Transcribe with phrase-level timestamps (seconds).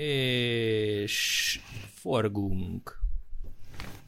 [0.00, 1.60] És
[1.94, 2.96] forgunk.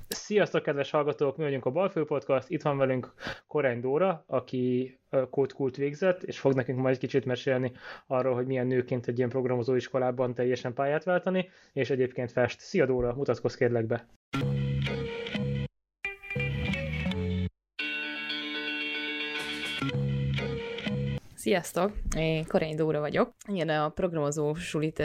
[0.08, 1.36] Sziasztok, kedves hallgatók!
[1.36, 2.50] Mi vagyunk a Balfő Podcast.
[2.50, 3.12] Itt van velünk
[3.46, 4.98] Korány Dóra, aki
[5.30, 7.72] kódkult végzett, és fog nekünk majd kicsit mesélni
[8.06, 12.60] arról, hogy milyen nőként egy ilyen programozóiskolában teljesen pályát váltani, és egyébként fest.
[12.60, 14.08] Szia Dóra, mutatkozz kérlek be!
[21.50, 21.92] Sziasztok!
[22.16, 23.34] Én Korein Dóra vagyok.
[23.48, 25.02] Igen, a programozó sulit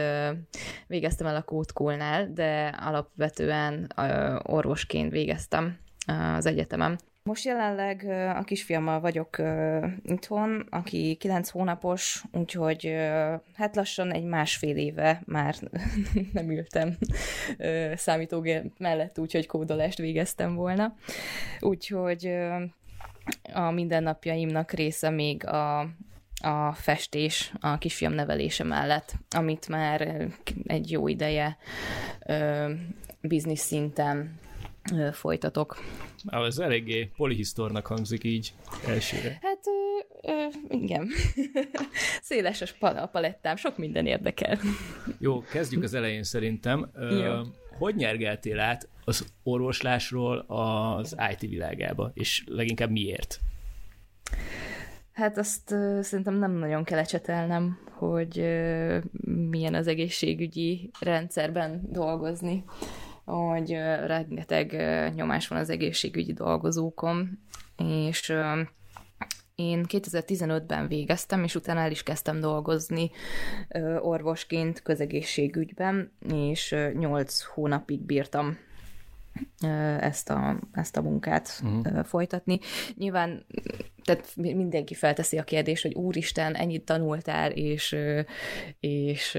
[0.87, 3.91] végeztem el a Kódkulnál, de alapvetően
[4.43, 5.77] orvosként végeztem
[6.35, 6.99] az egyetemen.
[7.23, 8.03] Most jelenleg
[8.37, 9.41] a kisfiammal vagyok
[10.03, 12.95] itthon, aki 9 hónapos, úgyhogy
[13.53, 15.55] hát lassan egy másfél éve már
[16.33, 16.97] nem ültem
[17.95, 20.95] számítógép mellett, úgyhogy kódolást végeztem volna.
[21.59, 22.35] Úgyhogy
[23.53, 25.89] a mindennapjaimnak része még a
[26.43, 30.27] a festés a kisfiam nevelése mellett, amit már
[30.63, 31.57] egy jó ideje
[33.21, 34.39] biznisz szinten
[35.11, 35.77] folytatok.
[36.25, 38.53] Ah, ez eléggé polihisztornak hangzik így
[38.87, 39.39] elsőre.
[39.41, 39.59] Hát
[40.21, 41.07] ö, ö, igen.
[42.21, 44.59] Széles a palettám, sok minden érdekel.
[45.19, 46.89] Jó, kezdjük az elején szerintem.
[46.93, 47.41] Ö, jó.
[47.77, 53.39] Hogy nyergeltél át az orvoslásról az IT világába, és leginkább miért?
[55.15, 59.03] Hát azt uh, szerintem nem nagyon kell ecsetelnem, hogy uh,
[59.49, 62.63] milyen az egészségügyi rendszerben dolgozni,
[63.25, 67.39] hogy uh, rengeteg uh, nyomás van az egészségügyi dolgozókon,
[67.77, 68.59] és uh,
[69.55, 73.11] én 2015-ben végeztem, és utána el is kezdtem dolgozni
[73.99, 78.57] orvosként közegészségügyben, és uh, 8 hónapig bírtam
[79.99, 82.03] ezt a, ezt a munkát uh-huh.
[82.03, 82.59] folytatni.
[82.95, 83.45] Nyilván
[84.03, 87.95] tehát mindenki felteszi a kérdést, hogy úristen, ennyit tanultál, és,
[88.79, 89.37] és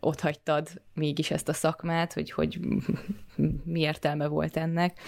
[0.00, 2.60] ott hagytad mégis ezt a szakmát, hogy, hogy
[3.64, 4.98] mi értelme volt ennek.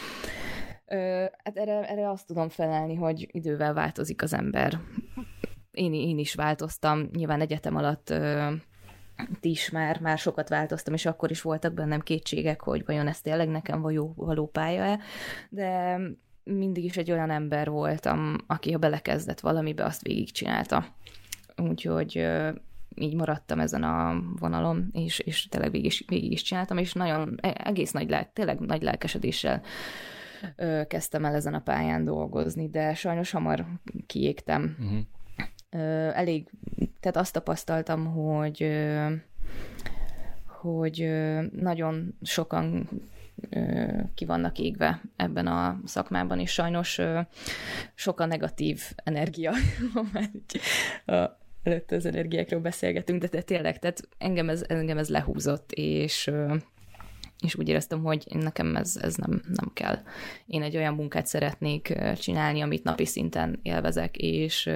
[1.45, 4.79] Hát erre, erre azt tudom felelni, hogy idővel változik az ember.
[5.71, 8.15] Én, én is változtam, nyilván egyetem alatt
[9.41, 13.49] is már, már sokat változtam, és akkor is voltak bennem kétségek, hogy vajon ez tényleg
[13.49, 14.99] nekem való, való pálya-e,
[15.49, 15.99] de
[16.45, 20.87] mindig is egy olyan ember voltam, aki ha belekezdett valamibe, azt végigcsinálta.
[21.57, 22.27] Úgyhogy
[22.95, 27.39] így maradtam ezen a vonalon, és, és tényleg végig is, végig is csináltam, és nagyon
[27.41, 29.63] e, egész nagy, lel, tényleg nagy lelkesedéssel
[30.57, 33.67] ö, kezdtem el ezen a pályán dolgozni, de sajnos hamar
[34.07, 34.77] kiégtem.
[34.79, 34.99] Uh-huh.
[36.13, 36.51] Elég,
[37.01, 38.67] tehát azt tapasztaltam, hogy
[40.47, 41.11] hogy
[41.53, 42.89] nagyon sokan
[44.15, 47.01] ki vannak égve ebben a szakmában, és sajnos
[47.95, 49.53] sok a negatív energia,
[51.63, 56.31] előtt az energiákról beszélgetünk, de tényleg, tehát engem ez, engem ez lehúzott, és
[57.45, 59.99] és úgy éreztem, hogy nekem ez, ez nem, nem kell.
[60.47, 64.71] Én egy olyan munkát szeretnék csinálni, amit napi szinten élvezek, és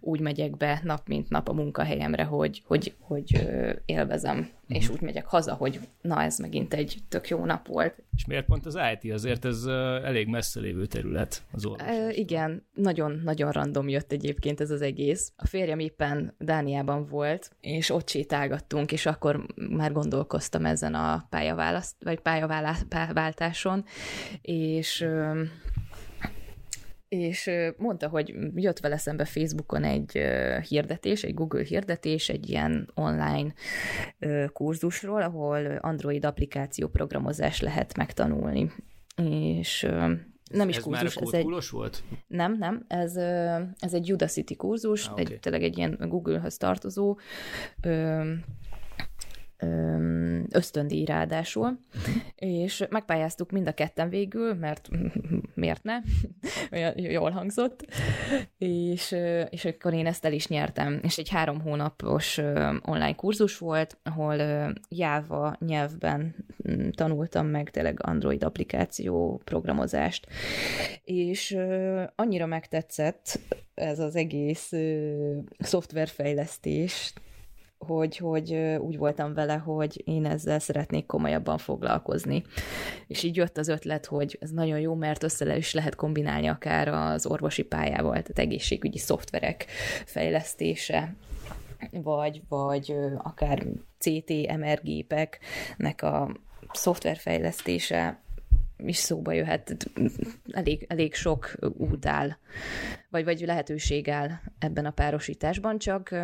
[0.00, 3.48] úgy megyek be nap mint nap a munkahelyemre, hogy, hogy, hogy
[3.86, 4.94] élvezem és mhm.
[4.94, 8.02] úgy megyek haza, hogy na ez megint egy tök jó nap volt.
[8.16, 9.12] És miért pont az IT?
[9.12, 9.64] Azért ez
[10.04, 11.96] elég messze lévő terület az orvoslás.
[11.96, 15.32] E, igen, nagyon-nagyon random jött egyébként ez az egész.
[15.36, 21.96] A férjem éppen Dániában volt, és ott sétálgattunk, és akkor már gondolkoztam ezen a pályaválaszt,
[22.04, 22.20] vagy
[22.88, 23.84] pályaváltáson,
[24.40, 25.06] és
[27.12, 30.12] és mondta, hogy jött vele szembe Facebookon egy
[30.68, 33.52] hirdetés, egy Google hirdetés, egy ilyen online
[34.52, 38.72] kurzusról, ahol Android applikáció programozás lehet megtanulni.
[39.56, 39.88] És
[40.50, 41.14] nem is ez kurzus.
[41.14, 42.02] Már ez egy volt?
[42.26, 43.16] Nem, nem, ez,
[43.78, 45.24] ez egy Udacity kurzus, ah, okay.
[45.24, 47.18] egy, tényleg egy ilyen Google-höz tartozó
[50.48, 51.78] ösztöndíj ráadásul,
[52.34, 54.88] és megpályáztuk mind a ketten végül, mert
[55.54, 55.98] miért ne?
[56.72, 57.86] Olyan jól hangzott,
[58.58, 59.16] és,
[59.50, 62.38] és akkor én ezt el is nyertem, és egy három hónapos
[62.82, 64.36] online kurzus volt, ahol
[64.88, 66.34] Java nyelvben
[66.68, 70.26] mm, tanultam meg tényleg Android applikáció programozást,
[71.04, 71.56] és
[72.14, 73.40] annyira megtetszett
[73.74, 74.72] ez az egész
[75.58, 77.12] szoftverfejlesztés,
[77.86, 82.42] hogy, hogy úgy voltam vele, hogy én ezzel szeretnék komolyabban foglalkozni.
[83.06, 86.88] És így jött az ötlet, hogy ez nagyon jó, mert össze is lehet kombinálni akár
[86.88, 89.66] az orvosi pályával, tehát egészségügyi szoftverek
[90.04, 91.14] fejlesztése,
[91.90, 93.66] vagy, vagy akár
[93.98, 96.36] CT, MR gépeknek a
[96.72, 98.20] szoftverfejlesztése
[98.76, 99.90] is szóba jöhet.
[100.50, 102.28] Elég, elég sok út áll,
[103.10, 106.14] vagy, vagy lehetőség áll ebben a párosításban, csak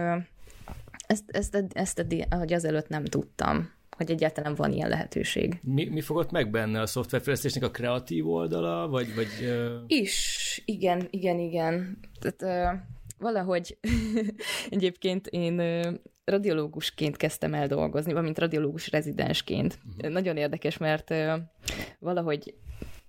[1.08, 5.58] ezt, ezt, ezt, ezt ahogy azelőtt nem tudtam, hogy egyáltalán van ilyen lehetőség.
[5.62, 9.14] Mi, mi fogott meg benne a szoftverfejlesztésnek a kreatív oldala, vagy...
[9.14, 9.82] vagy uh...
[9.86, 11.98] Is, igen, igen, igen.
[12.20, 12.80] Tehát uh,
[13.18, 13.78] valahogy
[14.70, 15.94] egyébként én uh,
[16.24, 19.78] radiológusként kezdtem el dolgozni, valamint radiológus rezidensként.
[19.96, 20.12] Uh-huh.
[20.12, 21.32] Nagyon érdekes, mert uh,
[21.98, 22.54] valahogy,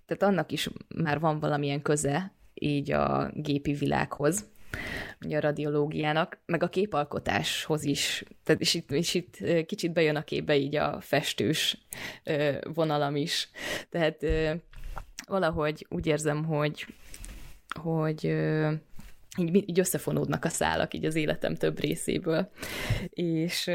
[0.06, 4.50] tehát annak is már van valamilyen köze így a gépi világhoz,
[5.26, 8.24] ugye a radiológiának, meg a képalkotáshoz is.
[8.44, 11.88] Tehát, és, itt, és itt kicsit bejön a képbe így a festős
[12.74, 13.50] vonalam is.
[13.90, 14.26] Tehát
[15.28, 16.86] valahogy úgy érzem, hogy,
[17.82, 18.24] hogy
[19.38, 22.52] így, így összefonódnak a szálak így az életem több részéből.
[23.10, 23.72] És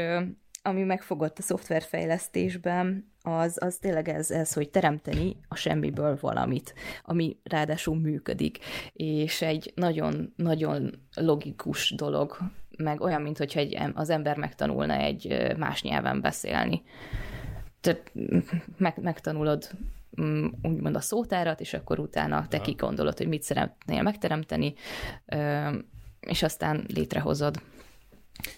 [0.61, 6.73] ami megfogott a szoftverfejlesztésben, az, az tényleg ez, ez, hogy teremteni a semmiből valamit,
[7.03, 8.57] ami ráadásul működik,
[8.93, 12.37] és egy nagyon-nagyon logikus dolog,
[12.77, 16.83] meg olyan, mint hogyha egy, az ember megtanulna egy más nyelven beszélni.
[17.81, 18.11] Tehát
[18.77, 19.69] meg, megtanulod
[20.21, 24.73] mm, úgymond a szótárat, és akkor utána te kigondolod, hogy mit szeretnél megteremteni,
[26.19, 27.61] és aztán létrehozod.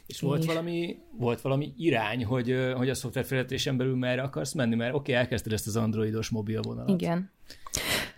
[0.05, 4.75] És volt valami, volt valami irány, hogy, hogy a szoftverfejletésen belül merre akarsz menni?
[4.75, 7.01] Mert oké, okay, elkezdted ezt az androidos mobilvonalat.
[7.01, 7.31] Igen.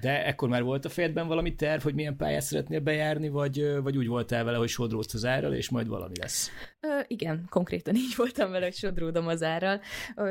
[0.02, 3.98] De ekkor már volt a fejedben valami terv, hogy milyen pályát szeretnél bejárni, vagy, vagy
[3.98, 6.50] úgy voltál vele, hogy sodródsz az árral, és majd valami lesz?
[6.80, 9.82] Ö, igen, konkrétan így voltam vele, hogy sodródom az árral.
[10.16, 10.24] Ö,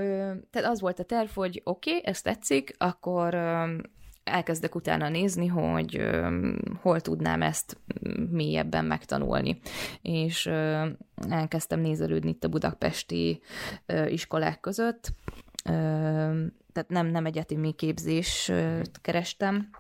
[0.51, 3.35] tehát az volt a terv, hogy oké, okay, ez tetszik, akkor
[4.29, 6.39] elkezdek utána nézni, hogy ö,
[6.81, 7.77] hol tudnám ezt
[8.31, 9.61] mélyebben megtanulni.
[10.03, 10.87] És ö,
[11.29, 13.41] elkezdtem nézelődni itt a budapesti
[13.87, 15.13] ö, iskolák között,
[15.65, 15.71] ö,
[16.73, 18.53] tehát nem, nem egyetemi képzés
[19.03, 19.71] kerestem,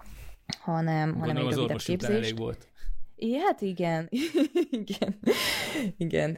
[0.58, 2.16] hanem, hanem egy rövidebb képzés.
[2.16, 2.68] Elég volt.
[3.16, 4.08] Ja, hát igen,
[4.84, 5.18] igen,
[5.96, 6.36] igen,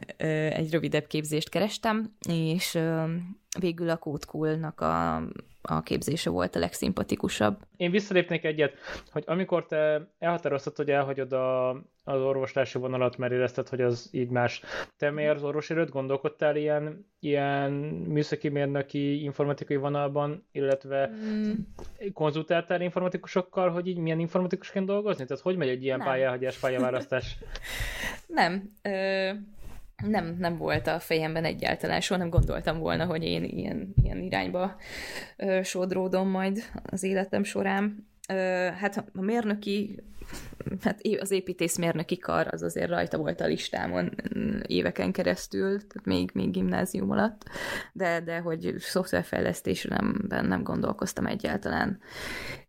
[0.53, 2.79] egy rövidebb képzést kerestem, és
[3.59, 5.21] végül a Code a
[5.61, 7.57] a képzése volt a legszimpatikusabb.
[7.77, 8.73] Én visszalépnék egyet,
[9.11, 11.69] hogy amikor te elhatároztad, hogy elhagyod a,
[12.03, 14.61] az orvoslási vonalat, mert érezted, hogy az így más.
[14.97, 17.71] Te miért az orvosi erőt gondolkodtál ilyen, ilyen
[18.07, 21.51] műszaki mérnöki informatikai vonalban, illetve mm.
[22.13, 25.25] konzultáltál informatikusokkal, hogy így milyen informatikusként dolgozni?
[25.25, 27.37] Tehát hogy megy egy ilyen pályáhagyás, pályaválasztás?
[28.27, 28.71] Nem.
[28.81, 29.37] Ö-
[30.07, 34.75] nem, nem volt a fejemben egyáltalán, soha nem gondoltam volna, hogy én ilyen, ilyen irányba
[35.37, 38.07] ö, sodródom majd az életem során.
[38.29, 38.33] Ö,
[38.79, 40.03] hát a mérnöki,
[40.83, 44.11] hát az építészmérnöki kar az azért rajta volt a listámon
[44.67, 47.49] éveken keresztül, tehát még, még gimnázium alatt,
[47.93, 51.99] de, de hogy szoftverfejlesztésre nem, nem gondolkoztam egyáltalán.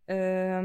[0.05, 0.59] Ö,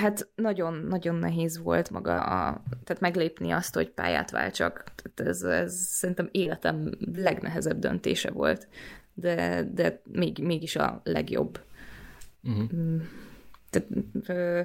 [0.00, 4.84] Hát nagyon-nagyon nehéz volt maga a, tehát meglépni azt, hogy pályát váltsak.
[4.94, 8.68] Tehát ez, ez szerintem életem legnehezebb döntése volt,
[9.14, 11.60] de, de még, mégis a legjobb.
[12.42, 13.02] Uh-huh.
[13.70, 13.88] Tehát,
[14.26, 14.60] ö,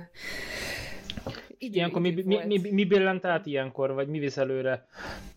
[1.58, 4.88] ilyenkor mi, mi, mi, mi billent át ilyenkor, vagy mi visz előre?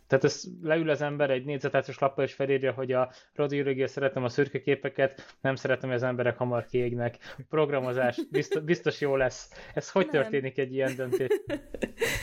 [0.08, 4.28] Tehát ez leül az ember egy négyzetásos lappal és felírja, hogy a radiológia szeretem a
[4.28, 7.16] szürke képeket, nem szeretem, hogy az emberek hamar kiégnek.
[7.48, 9.50] Programozás, biztos, biztos jó lesz.
[9.74, 10.22] Ez hogy nem.
[10.22, 11.28] történik egy ilyen döntés?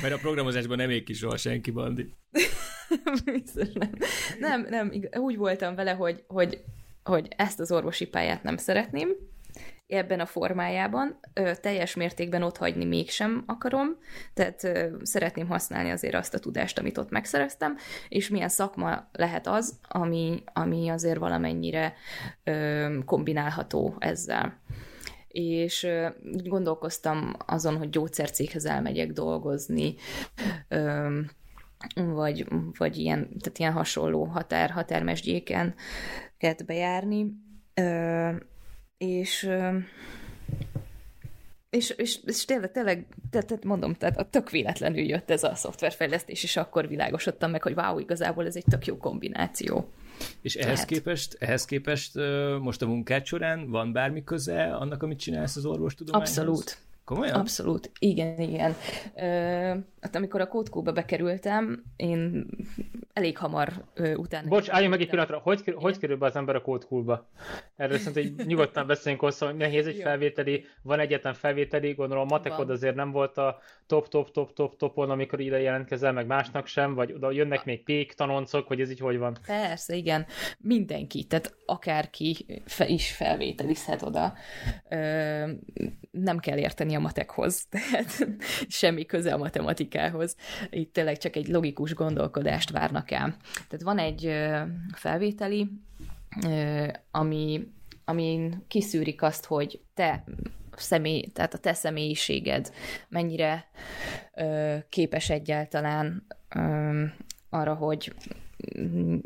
[0.01, 2.13] Mert a programozásban nem ég ki soha senki, Bandi.
[3.25, 3.91] biztos nem.
[4.39, 6.63] Nem, nem, úgy voltam vele, hogy, hogy,
[7.03, 9.09] hogy ezt az orvosi pályát nem szeretném,
[9.87, 11.19] ebben a formájában.
[11.61, 13.87] Teljes mértékben ott hagyni mégsem akarom,
[14.33, 14.67] tehát
[15.01, 17.77] szeretném használni azért azt a tudást, amit ott megszereztem,
[18.09, 21.93] és milyen szakma lehet az, ami, ami azért valamennyire
[23.05, 24.59] kombinálható ezzel
[25.27, 25.87] és
[26.43, 29.95] gondolkoztam azon, hogy gyógyszercéghez elmegyek dolgozni,
[31.95, 35.75] vagy, vagy ilyen, tehát ilyen hasonló határ, határmesdjéken
[36.65, 37.33] bejárni.
[39.05, 39.49] És
[41.75, 46.43] és, és, és tényleg, tényleg tehát mondom, tehát a tök véletlenül jött ez a szoftverfejlesztés,
[46.43, 49.89] és akkor világosodtam meg, hogy wow, igazából ez egy tök jó kombináció.
[50.41, 50.87] És ehhez Lehet.
[50.87, 52.11] képest, ehhez képest
[52.61, 56.37] most a munkád során van bármi köze annak, amit csinálsz az orvostudományhoz?
[56.37, 56.77] Abszolút.
[57.03, 57.39] Komolyan?
[57.39, 58.75] Abszolút, igen, igen.
[59.15, 59.73] Ö,
[60.05, 62.45] hát amikor a kódkóba bekerültem, én
[63.13, 64.47] elég hamar ö, utána...
[64.47, 65.79] Bocs, álljunk meg egy pillanatra, hogy, igen.
[65.79, 67.29] hogy kerül be az ember a kódkóba?
[67.75, 72.33] Erről szerintem hogy nyugodtan beszéljünk hozzá, hogy nehéz egy felvételi, van egyetlen felvételi, gondolom a
[72.33, 76.67] matekod azért nem volt a top, top, top, top, topon, amikor ide jelentkezel, meg másnak
[76.67, 79.37] sem, vagy oda jönnek még pék tanoncok, vagy ez így hogy van?
[79.45, 80.25] Persze, igen.
[80.59, 84.33] Mindenki, tehát akárki fe is felvételizhet oda.
[84.89, 85.51] Ö,
[86.11, 88.27] nem kell érteni a matekhoz, tehát
[88.67, 89.37] semmi köze a
[89.95, 90.35] matematikához.
[90.69, 93.35] Itt tényleg csak egy logikus gondolkodást várnak el.
[93.53, 94.31] Tehát van egy
[94.93, 95.69] felvételi,
[97.11, 97.67] ami,
[98.05, 100.23] amin kiszűrik azt, hogy te
[100.75, 102.71] személy, tehát a te személyiséged
[103.09, 103.69] mennyire
[104.89, 106.27] képes egyáltalán
[107.49, 108.13] arra, hogy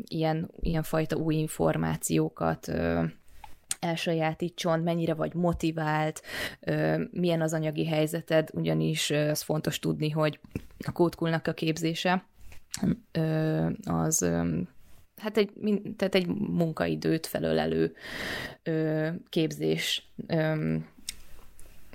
[0.04, 2.72] ilyen, ilyen fajta új információkat
[3.80, 6.22] elsajátítson, mennyire vagy motivált,
[7.10, 10.40] milyen az anyagi helyzeted, ugyanis az fontos tudni, hogy
[10.86, 12.24] a kódkulnak a képzése
[13.84, 14.30] az
[15.16, 15.52] hát egy,
[15.96, 17.94] tehát egy munkaidőt felölelő
[19.28, 20.12] képzés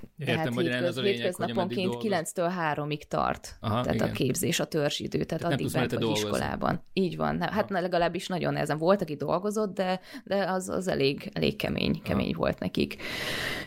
[0.02, 3.56] ö, Értem, tehát magyarán az a lényeg, hétköznaponként 9-től 3-ig tart.
[3.60, 4.08] Aha, tehát igen.
[4.08, 6.28] a képzés, a törzsidő, tehát, tehát addig bent vagy dolgozni.
[6.28, 6.82] iskolában.
[6.92, 7.40] Így van.
[7.40, 8.78] Hát legalábbis nagyon nehezen.
[8.78, 12.38] Volt, aki dolgozott, de, de az, az elég, elég kemény, kemény Aha.
[12.38, 13.02] volt nekik.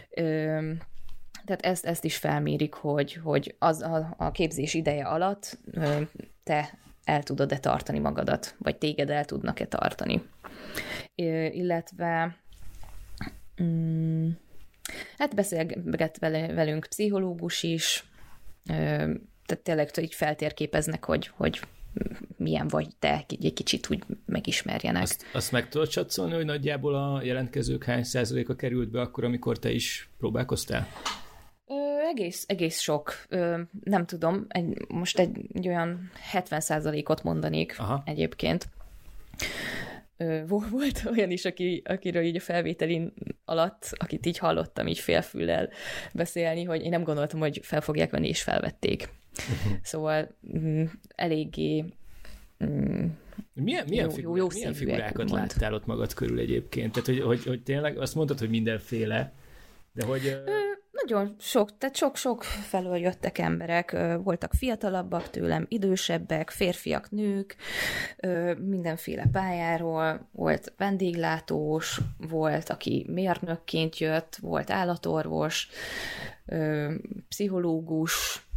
[0.10, 0.22] Ö,
[1.46, 5.58] tehát ezt, ezt is felmérik, hogy, hogy az a, a képzés ideje alatt
[6.44, 10.24] te el tudod-e tartani magadat, vagy téged el tudnak-e tartani.
[11.16, 12.38] Ö, illetve...
[13.64, 14.30] Mm,
[15.18, 18.04] Hát beszélget velünk pszichológus is,
[18.66, 21.60] tehát tényleg így feltérképeznek, hogy, hogy
[22.38, 25.02] milyen vagy te, egy kicsit úgy megismerjenek.
[25.02, 29.60] Azt, azt meg tudod csatszolni, hogy nagyjából a jelentkezők hány százaléka került be akkor, amikor
[29.60, 30.88] te is próbálkoztál?
[31.68, 31.74] Ö,
[32.10, 33.14] egész, egész sok.
[33.30, 38.02] Ö, nem tudom, egy, most egy, egy olyan 70 százalékot mondanék Aha.
[38.06, 38.68] egyébként
[40.48, 43.14] volt olyan is, aki, akiről így a felvételin
[43.46, 45.70] alatt, akit így hallottam így félfüllel
[46.14, 49.10] beszélni, hogy én nem gondoltam, hogy fel fogják venni, és felvették.
[49.38, 49.78] Uh-huh.
[49.82, 50.84] Szóval mm,
[51.16, 51.86] eléggé
[52.66, 53.06] mm,
[53.54, 55.40] milyen, milyen, jó, figurák, jó, jó milyen figurákat mond.
[55.40, 56.92] láttál ott magad körül egyébként?
[56.92, 59.34] Tehát, hogy, hogy, hogy tényleg azt mondtad, hogy mindenféle,
[59.94, 60.42] de hogy...
[60.46, 60.70] Ö,
[61.06, 63.92] nagyon sok, tehát sok-sok felől jöttek emberek,
[64.24, 67.56] voltak fiatalabbak tőlem, idősebbek, férfiak, nők,
[68.58, 75.70] mindenféle pályáról, volt vendéglátós, volt, aki mérnökként jött, volt állatorvos,
[77.28, 78.48] pszichológus,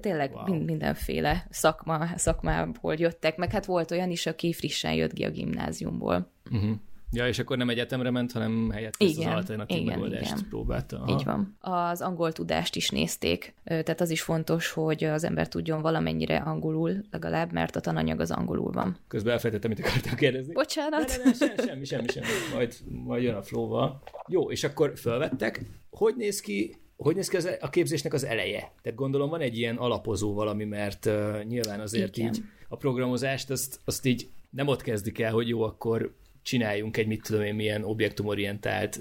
[0.00, 0.64] tényleg wow.
[0.64, 6.32] mindenféle szakma, szakmából jöttek, meg hát volt olyan is, aki frissen jött ki a gimnáziumból.
[6.50, 6.76] Uh-huh.
[7.12, 10.48] Ja, és akkor nem egyetemre ment, hanem helyett igen, az alternatív igen, megoldást igen.
[10.48, 10.96] próbálta.
[10.96, 11.12] Aha.
[11.12, 11.56] Így van.
[11.60, 17.04] Az angol tudást is nézték, tehát az is fontos, hogy az ember tudjon valamennyire angolul
[17.10, 18.96] legalább, mert a tananyag az angolul van.
[19.08, 20.52] Közben elfejtettem, mit akartam kérdezni.
[20.52, 21.08] Bocsánat.
[21.08, 22.54] Ne, ne, ne, semmi, semmi, semmi, semmi.
[22.54, 24.02] Majd, majd jön a flóval.
[24.28, 25.64] Jó, és akkor fölvettek.
[25.90, 28.72] Hogy néz ki hogy néz ki az, a képzésnek az eleje?
[28.82, 32.28] Tehát gondolom van egy ilyen alapozó valami, mert uh, nyilván azért Igen.
[32.28, 37.06] így a programozást azt, azt így nem ott kezdik el, hogy jó, akkor csináljunk egy
[37.06, 39.00] mit tudom én milyen objektumorientált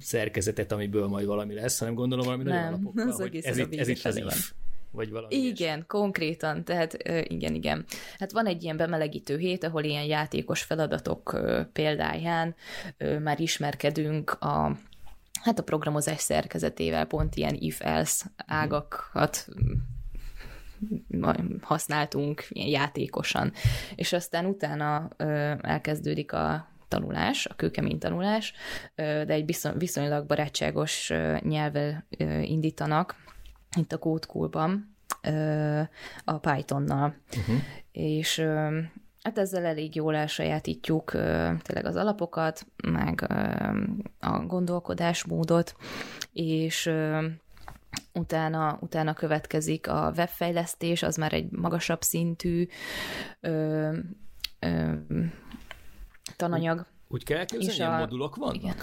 [0.00, 3.74] szerkezetet, amiből majd valami lesz, hanem gondolom valami Nem, nagyon alapokkal, az hogy ez, itt,
[3.74, 4.52] ez itt az if.
[4.90, 5.84] Vagy valami igen, ilyesmi.
[5.86, 7.84] konkrétan, tehát igen, igen.
[8.18, 11.40] Hát van egy ilyen bemelegítő hét, ahol ilyen játékos feladatok
[11.72, 12.54] példáján
[13.22, 14.76] már ismerkedünk a
[15.42, 19.46] hát a programozás szerkezetével, pont ilyen if-else ágakat
[21.60, 23.52] használtunk ilyen játékosan.
[23.94, 25.08] És aztán utána
[25.60, 28.52] elkezdődik a tanulás, a kőkemény tanulás,
[28.94, 32.06] de egy viszonylag barátságos nyelvvel
[32.42, 33.16] indítanak,
[33.76, 34.26] itt a Code
[36.24, 37.14] a Pythonnal.
[37.36, 37.56] Uh-huh.
[37.92, 38.38] És
[39.22, 41.10] hát ezzel elég jól elsajátítjuk
[41.62, 43.26] tényleg az alapokat, meg
[44.20, 45.76] a gondolkodásmódot,
[46.32, 46.90] és
[48.12, 52.66] utána, utána következik a webfejlesztés, az már egy magasabb szintű
[53.40, 53.98] ö,
[54.58, 54.92] ö,
[56.36, 56.78] tananyag.
[56.78, 58.54] Úgy, úgy kell elképzelni, hogy modulok vannak?
[58.54, 58.76] Igen.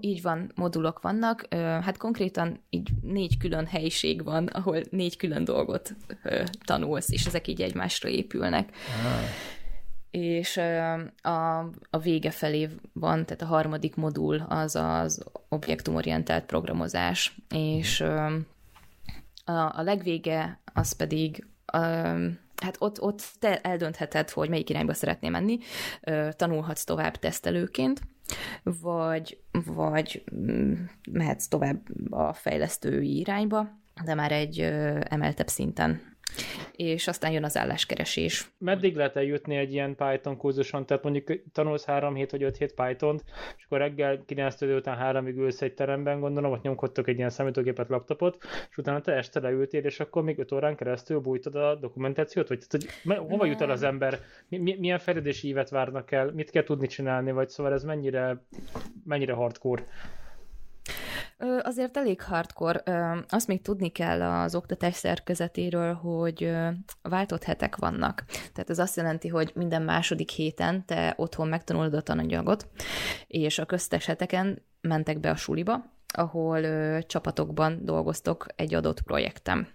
[0.00, 1.46] Így van, modulok vannak.
[1.54, 5.94] Hát konkrétan így négy külön helyiség van, ahol négy külön dolgot
[6.64, 8.70] tanulsz, és ezek így egymásra épülnek.
[9.04, 9.22] Ah.
[10.10, 10.56] És
[11.22, 11.58] a,
[11.90, 18.00] a vége felé van, tehát a harmadik modul az az objektumorientált programozás, és
[19.44, 21.46] a, a legvége az pedig
[22.62, 25.58] hát ott, ott te eldöntheted, hogy melyik irányba szeretnél menni,
[26.30, 28.00] tanulhatsz tovább tesztelőként,
[28.62, 30.72] vagy, vagy mm,
[31.10, 33.68] mehetsz tovább a fejlesztői irányba,
[34.04, 34.60] de már egy
[35.00, 36.15] emeltebb szinten
[36.72, 38.50] és aztán jön az álláskeresés.
[38.58, 40.86] Meddig lehet eljutni egy ilyen Python kurzuson?
[40.86, 43.24] Tehát mondjuk tanulsz 3 hét vagy 5 hét Python-t,
[43.56, 47.88] és akkor reggel 9 után 3 ülsz egy teremben, gondolom, vagy nyomkodtok egy ilyen számítógépet,
[47.88, 48.36] laptopot,
[48.70, 52.48] és utána te este leültél, és akkor még 5 órán keresztül bújtad a dokumentációt?
[52.48, 54.18] Vagy tehát, hogy hova jut el az ember?
[54.48, 56.32] Mi, milyen fejlődési ívet várnak el?
[56.32, 57.32] Mit kell tudni csinálni?
[57.32, 58.44] Vagy szóval ez mennyire,
[59.04, 59.82] mennyire hardcore?
[61.62, 62.82] Azért elég hardcore.
[63.28, 66.52] Azt még tudni kell az oktatás szerkezetéről, hogy
[67.02, 68.24] váltott hetek vannak.
[68.24, 72.68] Tehát ez azt jelenti, hogy minden második héten te otthon megtanulod a tananyagot,
[73.26, 76.62] és a köztes heteken mentek be a suliba, ahol
[77.02, 79.68] csapatokban dolgoztok egy adott projektem,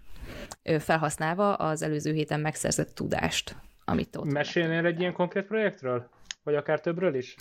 [0.80, 6.10] felhasználva az előző héten megszerzett tudást, amit ott Mesélnél egy ilyen konkrét projektről?
[6.44, 7.36] Vagy akár többről is?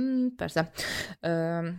[0.00, 0.70] Mm, persze.
[1.20, 1.28] Ö,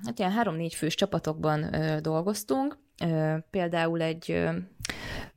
[0.06, 2.78] hát ilyen három-négy fős csapatokban ö, dolgoztunk.
[3.04, 4.50] Ö, például egy, ö,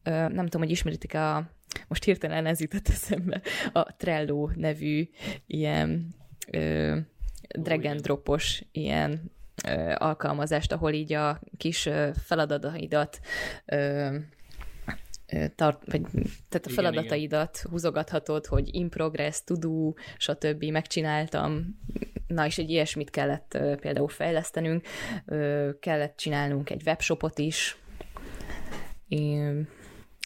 [0.03, 1.51] ö, nem tudom, hogy ismeritek a,
[1.89, 3.41] most hirtelen ez jutott eszembe,
[3.73, 5.09] a Trello nevű
[5.47, 6.15] ilyen
[6.51, 6.97] ö,
[7.59, 9.33] drag and dropos ilyen
[9.69, 11.89] ö, alkalmazást, ahol így a kis
[12.25, 13.21] feladataidat
[13.65, 14.17] ö,
[15.55, 16.03] tart, vagy,
[16.49, 17.71] tehát a feladataidat igen.
[17.71, 20.65] húzogathatod, hogy in progress, to do, stb.
[20.65, 21.79] megcsináltam.
[22.27, 24.87] Na, és egy ilyesmit kellett például fejlesztenünk.
[25.81, 27.79] Kellett csinálnunk egy webshopot is.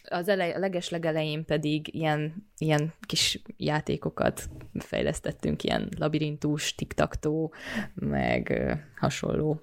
[0.09, 7.55] Az elej, a leges legelején pedig ilyen, ilyen kis játékokat fejlesztettünk, ilyen labirintus, tiktaktó,
[7.95, 9.61] meg hasonló.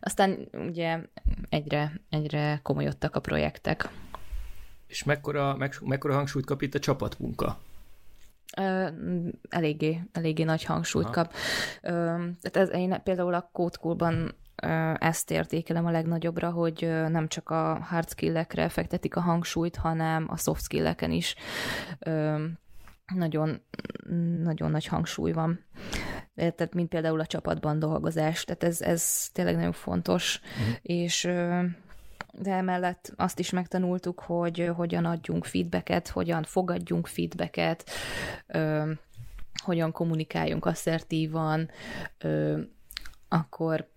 [0.00, 0.98] Aztán ugye
[1.48, 3.88] egyre, egyre komolyodtak a projektek.
[4.86, 7.58] És mekkora, meg, mekkora hangsúlyt kap itt a csapatmunka?
[8.56, 8.88] Ö,
[9.48, 11.14] eléggé, eléggé nagy hangsúlyt Aha.
[11.14, 11.32] kap.
[11.82, 11.90] Ö,
[12.40, 14.34] tehát ez, én például a Code
[14.98, 20.36] ezt értékelem a legnagyobbra, hogy nem csak a hard skill-ekre fektetik a hangsúlyt, hanem a
[20.36, 21.34] soft skill-eken is
[21.98, 22.44] ö,
[23.14, 23.62] nagyon,
[24.42, 25.64] nagyon nagy hangsúly van.
[26.34, 28.44] Tehát, mint például a csapatban dolgozás.
[28.44, 30.40] Tehát ez, ez tényleg nagyon fontos.
[30.60, 30.74] Uh-huh.
[30.82, 31.28] És
[32.38, 37.90] de emellett azt is megtanultuk, hogy hogyan adjunk feedbacket, hogyan fogadjunk feedbacket,
[38.46, 38.92] ö,
[39.62, 41.70] hogyan kommunikáljunk asszertívan,
[42.18, 42.60] ö,
[43.28, 43.88] akkor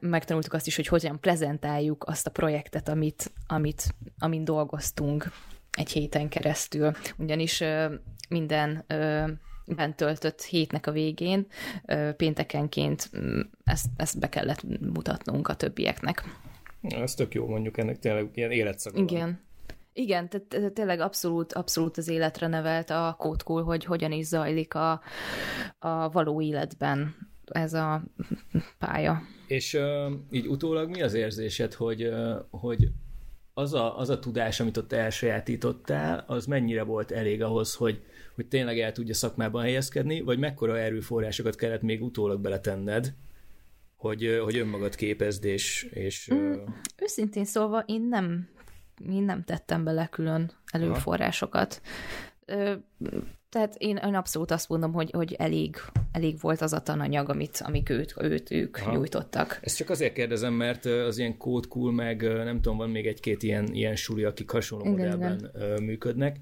[0.00, 5.30] megtanultuk azt is, hogy hogyan prezentáljuk azt a projektet, amit, amit, amin dolgoztunk
[5.70, 6.92] egy héten keresztül.
[7.18, 7.94] Ugyanis ö,
[8.28, 9.24] minden ö,
[9.66, 11.46] bent töltött hétnek a végén,
[12.16, 13.10] péntekenként
[13.64, 16.24] ezt, ezt be kellett mutatnunk a többieknek.
[16.88, 19.20] Ez tök jó, mondjuk ennek tényleg ilyen életszaga Igen.
[19.20, 19.42] Van.
[19.96, 25.00] Igen, tehát tényleg abszolút, abszolút az életre nevelt a kódkul, hogy hogyan is zajlik a,
[25.78, 28.02] a való életben ez a
[28.78, 29.22] pálya.
[29.46, 32.88] És uh, így utólag mi az érzésed, hogy, uh, hogy
[33.54, 38.02] az a, az a tudás, amit ott elsajátítottál, az mennyire volt elég ahhoz, hogy,
[38.34, 43.14] hogy tényleg el tudja szakmában helyezkedni, vagy mekkora erőforrásokat kellett még utólag beletenned,
[44.04, 45.82] hogy, hogy önmagad képezd, és...
[45.82, 46.52] és mm,
[47.02, 48.48] őszintén szólva én nem,
[49.10, 51.80] én nem tettem bele külön előforrásokat.
[52.44, 52.72] Ö,
[53.48, 55.76] tehát én, én abszolút azt mondom, hogy, hogy elég,
[56.12, 58.92] elég volt az a tananyag, amit, amik őt, őt ők Aha.
[58.92, 59.58] nyújtottak.
[59.62, 63.42] Ezt csak azért kérdezem, mert az ilyen Code Cool, meg nem tudom, van még egy-két
[63.42, 65.82] ilyen, ilyen suli, akik hasonló igen, modellben igen.
[65.82, 66.36] működnek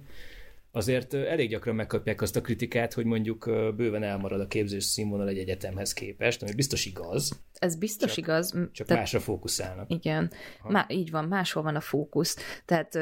[0.72, 3.44] azért elég gyakran megkapják azt a kritikát, hogy mondjuk
[3.76, 7.42] bőven elmarad a képzés színvonal egy egyetemhez képest, ami biztos igaz.
[7.58, 8.54] Ez biztos csak, igaz.
[8.72, 8.94] Csak Te...
[8.94, 9.90] másra fókuszálnak.
[9.90, 10.30] Igen,
[10.62, 12.36] Má, így van, máshol van a fókusz.
[12.64, 12.98] Tehát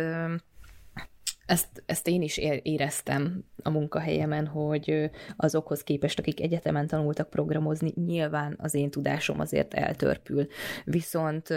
[1.46, 8.56] ezt, ezt én is éreztem a munkahelyemen, hogy azokhoz képest, akik egyetemen tanultak programozni, nyilván
[8.59, 10.46] az én tudásom azért eltörpül.
[10.85, 11.48] Viszont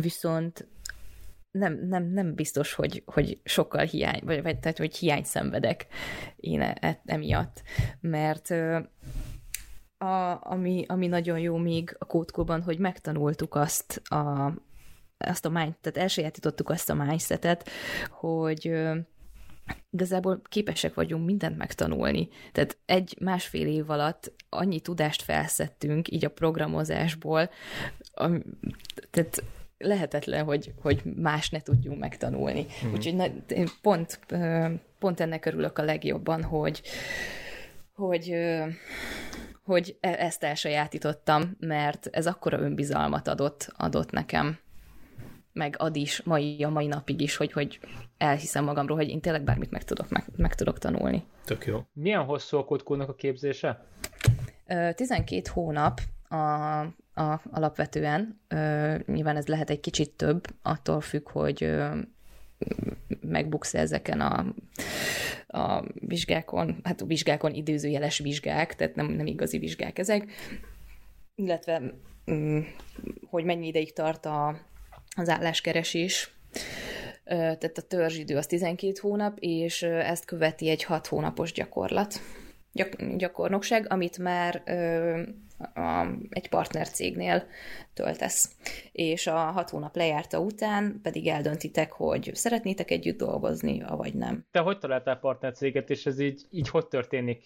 [0.00, 0.68] viszont
[1.58, 5.86] nem, nem, nem biztos, hogy, hogy sokkal hiány, vagy, vagy tehát, hogy hiány szenvedek
[6.36, 7.62] én e, e, emiatt,
[8.00, 8.50] mert
[9.98, 14.52] a, ami, ami nagyon jó még a kódkóban, hogy megtanultuk azt a,
[15.18, 17.68] azt a mind, tehát elsajátítottuk azt a mindsetet,
[18.10, 18.72] hogy
[19.90, 22.28] igazából képesek vagyunk mindent megtanulni.
[22.52, 27.50] Tehát egy-másfél év alatt annyi tudást felszettünk így a programozásból,
[28.14, 28.40] ami,
[29.10, 29.42] tehát
[29.78, 32.66] lehetetlen, hogy, hogy más ne tudjunk megtanulni.
[32.86, 32.92] Mm.
[32.92, 34.20] Úgyhogy na, én pont,
[34.98, 36.82] pont ennek örülök a legjobban, hogy,
[37.94, 38.36] hogy,
[39.62, 44.58] hogy e, ezt elsajátítottam, mert ez akkora önbizalmat adott, adott nekem
[45.52, 47.80] meg ad is mai, a mai napig is, hogy, hogy
[48.18, 51.24] elhiszem magamról, hogy én tényleg bármit meg tudok, meg, meg tudok tanulni.
[51.44, 51.80] Tök jó.
[51.92, 53.86] Milyen hosszú a kódkónak a képzése?
[54.94, 56.00] 12 hónap
[56.36, 58.40] a a, alapvetően.
[58.48, 61.98] Ö, nyilván ez lehet egy kicsit több, attól függ, hogy ö,
[63.20, 64.54] megbuksz ezeken a,
[65.46, 70.30] a vizsgákon, hát a vizsgákon időzőjeles vizsgák, tehát nem, nem igazi vizsgák ezek,
[71.34, 71.82] illetve
[72.30, 72.60] mm,
[73.30, 74.58] hogy mennyi ideig tart a,
[75.16, 76.32] az álláskeresés,
[77.24, 82.20] tehát a törzsidő az 12 hónap, és ezt követi egy 6 hónapos gyakorlat,
[82.72, 84.62] gyak, gyakornokság, amit már
[85.58, 87.46] a, egy partner cégnél
[87.94, 88.50] töltesz.
[88.92, 94.46] És a hat hónap lejárta után pedig eldöntitek, hogy szeretnétek együtt dolgozni, vagy nem.
[94.50, 97.44] Te hogy találtál partnercéget, és ez így, így hogy történik?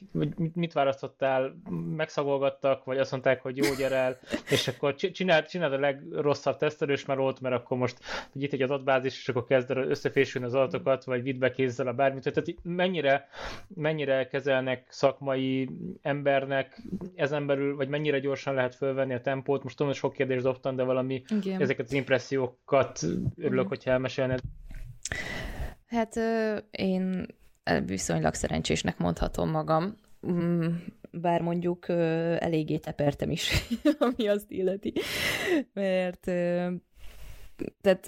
[0.55, 1.57] Mit választottál?
[1.97, 4.19] Megszagolgattak, vagy azt mondták, hogy jó, gyere el,
[4.51, 7.99] és akkor csináld, csináld a legrosszabb tesztelős melót, mert akkor most
[8.33, 11.93] hogy itt egy adatbázis, és akkor kezd összefésülni az adatokat, vagy vidd be kézzel a
[11.93, 12.23] bármit.
[12.23, 13.29] Tehát mennyire,
[13.75, 15.69] mennyire kezelnek szakmai
[16.03, 16.83] embernek
[17.15, 19.63] ezen belül, vagy mennyire gyorsan lehet fölvenni a tempót?
[19.63, 21.61] Most tudom, hogy sok kérdést dobtam, de valami Igen.
[21.61, 23.03] ezeket az impressziókat
[23.37, 23.69] örülök, mm.
[23.69, 24.41] hogyha elmesélned.
[25.87, 26.17] Hát
[26.71, 27.27] én
[27.87, 29.95] viszonylag szerencsésnek mondhatom magam,
[30.27, 30.67] mm,
[31.11, 31.89] bár mondjuk
[32.39, 33.51] eléggé tepertem is,
[33.99, 34.93] ami azt illeti,
[35.73, 36.27] mert
[37.81, 38.07] tehát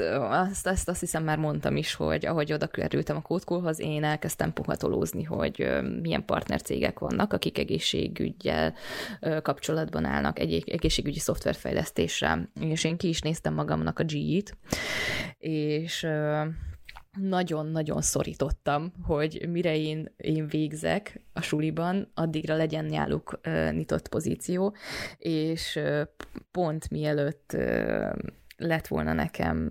[0.48, 4.52] azt, azt, azt hiszem már mondtam is, hogy ahogy oda kerültem a kódkulhoz, én elkezdtem
[4.52, 5.68] puhatolózni, hogy
[6.02, 8.74] milyen partnercégek vannak, akik egészségügyel
[9.42, 14.56] kapcsolatban állnak, egy egészségügyi szoftverfejlesztésre, és én ki is néztem magamnak a GE-t,
[15.38, 16.06] és
[17.18, 24.74] nagyon-nagyon szorítottam, hogy mire én, én végzek a suliban, addigra legyen náluk uh, nyitott pozíció,
[25.18, 25.78] és
[26.50, 27.56] pont mielőtt
[28.60, 29.70] lett volna nekem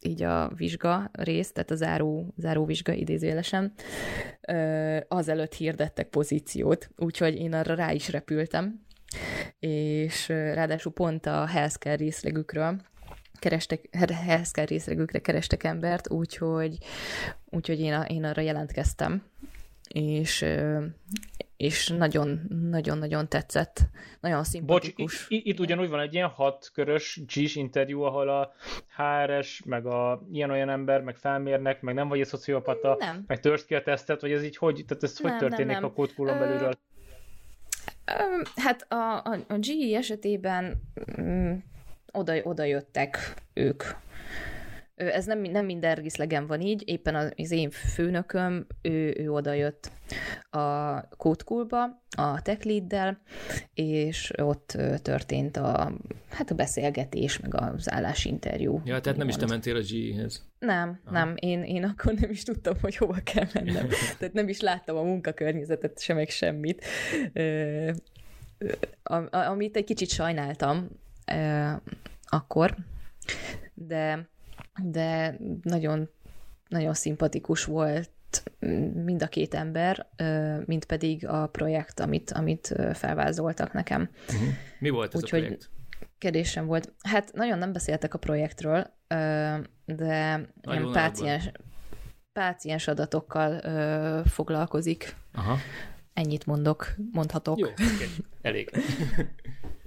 [0.00, 3.72] így a vizsga rész, tehát a záró, záró vizsga idézőjelesen,
[5.08, 8.84] azelőtt hirdettek pozíciót, úgyhogy én arra rá is repültem,
[9.58, 12.80] és ráadásul pont a healthcare részlegükről
[13.38, 13.88] kerestek,
[14.26, 16.78] healthcare részlegükre kerestek embert, úgyhogy,
[17.44, 19.22] úgyhogy én, a, én arra jelentkeztem,
[19.88, 20.44] és
[21.62, 21.88] és
[22.72, 23.80] nagyon-nagyon-nagyon tetszett.
[24.20, 25.20] Nagyon szimpatikus.
[25.20, 28.52] Bocs, itt, itt ugyanúgy van egy ilyen hatkörös GIS interjú, ahol a
[28.96, 33.24] HRS, meg a ilyen-olyan ember, meg felmérnek, meg nem vagy egy szociopata, nem.
[33.26, 35.80] meg törst ki a tesztet, vagy ez így hogy, tehát ez nem, hogy történik nem,
[35.80, 35.90] nem.
[35.90, 36.78] a kódkulon belülről?
[38.56, 40.82] Hát a, a, a GE esetében
[41.20, 41.54] mm,
[42.12, 43.82] oda, oda jöttek ők
[45.06, 49.90] ez nem, nem minden részlegen van így, éppen az én főnököm, ő, ő odajött
[50.50, 53.20] a kódkulba, a techleaddel,
[53.74, 55.92] és ott történt a,
[56.30, 58.80] hát a beszélgetés, meg az állásinterjú.
[58.84, 59.28] Ja, tehát nem mond.
[59.28, 60.48] is te mentél a GE-hez?
[60.58, 61.14] Nem, Aha.
[61.14, 63.88] nem, én, én akkor nem is tudtam, hogy hova kell mennem.
[64.18, 66.84] tehát nem is láttam a munkakörnyezetet, sem meg semmit.
[69.30, 70.88] Amit egy kicsit sajnáltam
[72.24, 72.76] akkor,
[73.74, 74.30] de
[74.82, 76.08] de nagyon,
[76.68, 78.10] nagyon szimpatikus volt
[78.94, 80.06] mind a két ember,
[80.64, 84.10] mint pedig a projekt, amit, amit felvázoltak nekem.
[84.28, 84.48] Uh-huh.
[84.78, 85.70] Mi volt ez Úgy, a projekt?
[86.18, 86.92] Kérdésem volt.
[86.98, 88.86] Hát nagyon nem beszéltek a projektről,
[89.84, 91.50] de ilyen páciens,
[92.32, 93.60] páciens adatokkal
[94.24, 95.16] foglalkozik.
[95.32, 95.56] Aha.
[96.14, 97.58] Ennyit mondok, mondhatok.
[97.58, 97.68] Jó,
[98.42, 98.70] elég.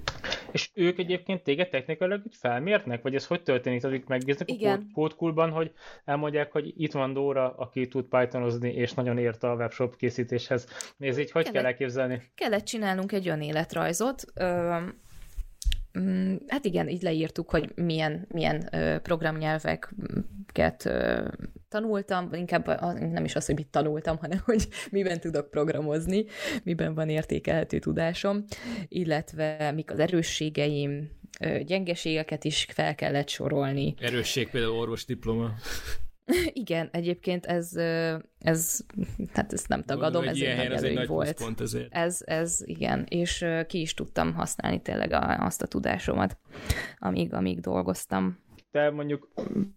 [0.55, 3.01] És ők egyébként téged technikailag úgy felmérnek?
[3.01, 3.81] Vagy ez hogy történik?
[3.81, 5.71] Tehát megnéznek a kódkulban, hogy
[6.05, 10.67] elmondják, hogy itt van Dóra, aki tud Pythonozni, és nagyon ért a webshop készítéshez.
[10.99, 12.21] Ez így hogy kellett, kell elképzelni?
[12.35, 14.25] Kellett csinálnunk egy olyan életrajzot,
[15.99, 18.69] Mm, hát igen, így leírtuk, hogy milyen, milyen
[19.03, 20.89] programnyelveket
[21.75, 26.25] tanultam, inkább nem is az, hogy mit tanultam, hanem hogy miben tudok programozni,
[26.63, 28.43] miben van értékelhető tudásom,
[28.87, 31.09] illetve mik az erősségeim,
[31.65, 33.93] gyengeségeket is fel kellett sorolni.
[33.99, 35.53] Erősség például orvos diploma.
[36.53, 37.75] Igen, egyébként ez,
[38.39, 38.79] ez
[39.33, 41.37] hát ezt nem tagadom, ez egy nagy előny volt.
[41.37, 41.93] Pont ezért.
[41.93, 46.37] Ez, ez igen, és ki is tudtam használni tényleg azt a tudásomat,
[46.97, 48.37] amíg, amíg dolgoztam
[48.75, 49.27] te mondjuk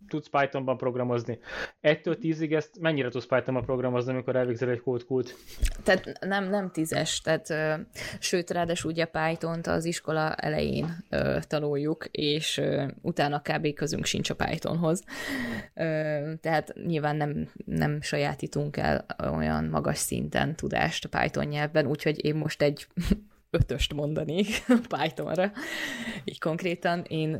[0.08, 1.38] tudsz Pythonban programozni.
[1.80, 5.34] Egytől tízig ezt mennyire tudsz Pythonban programozni, amikor elvégzel egy kódkult?
[5.82, 7.74] Tehát nem, nem tízes, tehát ö,
[8.18, 13.74] sőt, ráadásul ugye Python-t az iskola elején ö, tanuljuk, és ö, utána kb.
[13.74, 15.04] közünk sincs a Pythonhoz.
[15.74, 15.84] Ö,
[16.40, 22.34] tehát nyilván nem, nem sajátítunk el olyan magas szinten tudást a Python nyelvben, úgyhogy én
[22.34, 22.86] most egy
[23.50, 24.46] ötöst mondanék
[24.96, 25.52] Pythonra.
[26.24, 27.38] Így konkrétan én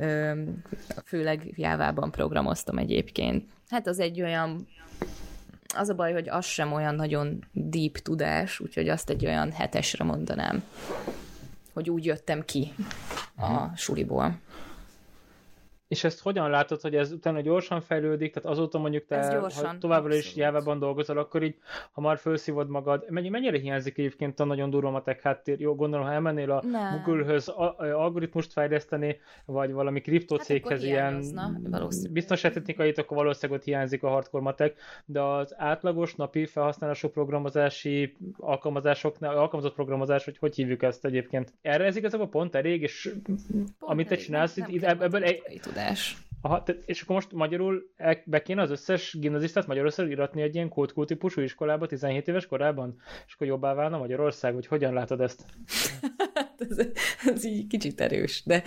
[1.04, 3.44] főleg Jávában programoztam egyébként.
[3.68, 4.68] Hát az egy olyan
[5.74, 10.04] az a baj, hogy az sem olyan nagyon deep tudás, úgyhogy azt egy olyan hetesre
[10.04, 10.62] mondanám,
[11.72, 12.72] hogy úgy jöttem ki
[13.36, 14.38] a suliból.
[15.88, 20.14] És ezt hogyan látod, hogy ez utána gyorsan fejlődik, tehát azóta mondjuk te ha továbbra
[20.14, 21.56] is jelvában dolgozol, akkor így
[21.92, 23.04] hamar felszívod magad.
[23.08, 25.60] Mennyi, mennyire hiányzik egyébként a nagyon durva matek háttér?
[25.60, 26.62] Jó, gondolom, ha elmennél a
[27.04, 27.48] Google-höz
[27.78, 31.24] algoritmust fejleszteni, vagy valami kriptocéghez hát ilyen
[32.10, 39.36] biztonságtechnikai, akkor valószínűleg ott hiányzik a hardcore matek, de az átlagos napi felhasználású programozási alkalmazásoknál,
[39.36, 41.52] alkalmazott programozás, hogy hogy hívjuk ezt egyébként.
[41.62, 43.40] Erre ez igazából pont elég, és pont
[43.78, 45.42] amit te csinálsz, nem, itt, nem ebből egy,
[45.78, 46.16] tudás.
[46.40, 47.92] Aha, te, és akkor most magyarul
[48.24, 53.00] be kéne az összes gimnazistát Magyarországon iratni egy ilyen kódkó típusú iskolába 17 éves korában?
[53.26, 55.44] És akkor jobbá válna Magyarország, vagy hogyan látod ezt?
[56.68, 56.86] ez,
[57.24, 58.62] ez így kicsit erős, de,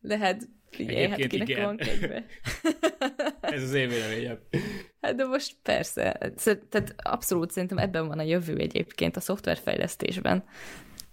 [0.00, 1.64] de hát figyelj, hát kinek igen.
[1.64, 2.24] van kegyve.
[3.40, 4.38] ez az én véleményem.
[5.00, 6.32] Hát de most persze,
[6.68, 10.44] tehát abszolút szerintem ebben van a jövő egyébként a szoftverfejlesztésben.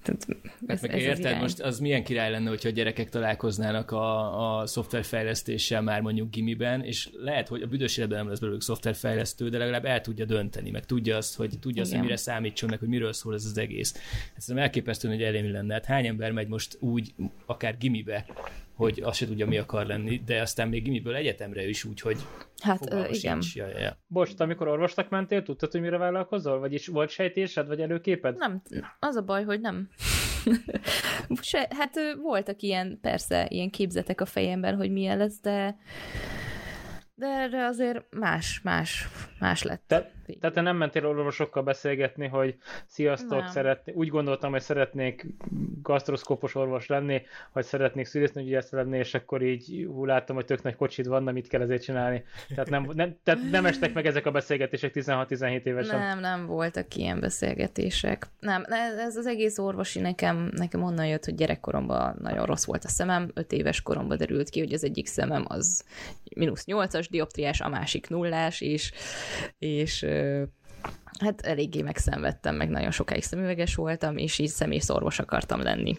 [0.03, 0.27] Tehát
[0.67, 4.67] ez, meg ez érted, most az milyen király lenne, hogyha a gyerekek találkoznának a, a
[4.67, 9.57] szoftverfejlesztéssel már mondjuk gimiben, és lehet, hogy a büdös életben nem lesz belőlük szoftverfejlesztő, de
[9.57, 12.87] legalább el tudja dönteni, meg tudja azt, hogy tudja azt, hogy mire számítson, meg hogy
[12.87, 13.95] miről szól ez az egész.
[14.35, 15.73] Ez nem elképesztően, hogy elérni lenne.
[15.73, 17.13] Hát hány ember megy most úgy,
[17.45, 18.25] akár gimibe,
[18.75, 22.17] hogy azt se tudja, mi akar lenni, de aztán még gimiből egyetemre is úgy, hogy
[22.61, 23.41] Hát ö, igen.
[23.53, 23.97] Ja, ja, ja.
[24.07, 26.59] Bocs, amikor orvosnak mentél, tudtad, hogy mire vállalkozol?
[26.59, 28.37] Vagyis volt sejtésed, vagy előképed?
[28.37, 28.61] Nem,
[28.99, 29.89] az a baj, hogy nem.
[31.41, 35.77] Se, hát voltak ilyen, persze, ilyen képzetek a fejemben, hogy milyen lesz, de
[37.15, 39.07] de erre azért más, más,
[39.39, 39.83] más lett.
[39.87, 42.55] Te, tehát te nem mentél orvosokkal beszélgetni, hogy
[42.85, 45.25] sziasztok, szeretné, úgy gondoltam, hogy szeretnék
[45.81, 47.21] gasztroszkópos orvos lenni,
[47.53, 51.47] vagy szeretnék szülésznőgyűjesz lenni, és akkor így hú, láttam, hogy tök nagy kocsid van, mit
[51.47, 52.23] kell ezért csinálni.
[52.47, 55.99] Tehát nem, nem, tehát nem estek meg ezek a beszélgetések 16-17 évesen.
[55.99, 58.27] Nem, nem voltak ilyen beszélgetések.
[58.39, 58.65] Nem,
[59.07, 63.31] ez az egész orvosi nekem, nekem onnan jött, hogy gyerekkoromban nagyon rossz volt a szemem,
[63.33, 65.83] 5 éves koromban derült ki, hogy az egyik szemem az
[66.35, 68.91] mínusz 8-as dioptriás, a másik nullás, és,
[69.59, 70.05] és
[71.19, 75.97] hát eléggé megszenvedtem, meg nagyon sokáig szemüveges voltam, és így személyszorvos akartam lenni.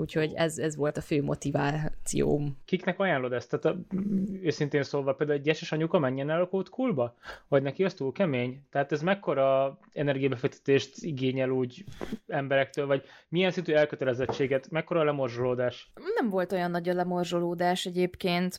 [0.00, 2.56] Úgyhogy ez, ez volt a fő motivációm.
[2.64, 3.50] Kiknek ajánlod ezt?
[3.50, 3.96] Tehát a,
[4.42, 7.14] őszintén szólva, például egy gyeses anyuka menjen el a kódkulba?
[7.48, 8.62] Vagy neki az túl kemény?
[8.70, 11.84] Tehát ez mekkora energiabefektetést igényel úgy
[12.26, 15.92] emberektől, vagy milyen szintű elkötelezettséget, mekkora a lemorzsolódás?
[16.14, 18.58] Nem volt olyan nagy a lemorzsolódás egyébként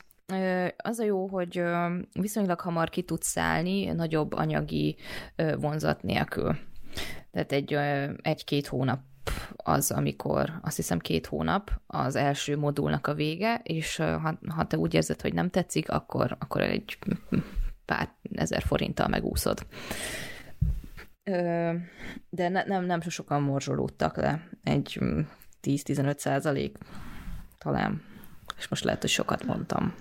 [0.78, 1.64] az a jó, hogy
[2.12, 4.96] viszonylag hamar ki tudsz szállni nagyobb anyagi
[5.58, 6.58] vonzat nélkül.
[7.32, 7.74] Tehát egy,
[8.22, 9.00] egy-két hónap
[9.56, 14.78] az, amikor azt hiszem két hónap az első modulnak a vége, és ha, ha te
[14.78, 16.98] úgy érzed, hogy nem tetszik, akkor, akkor egy
[17.86, 19.66] pár ezer forinttal megúszod.
[22.30, 25.00] De ne, nem, nem sokan morzsolódtak le, egy
[25.64, 26.78] 10-15 százalék
[27.58, 28.02] talán
[28.62, 29.94] és most lehet, hogy sokat mondtam.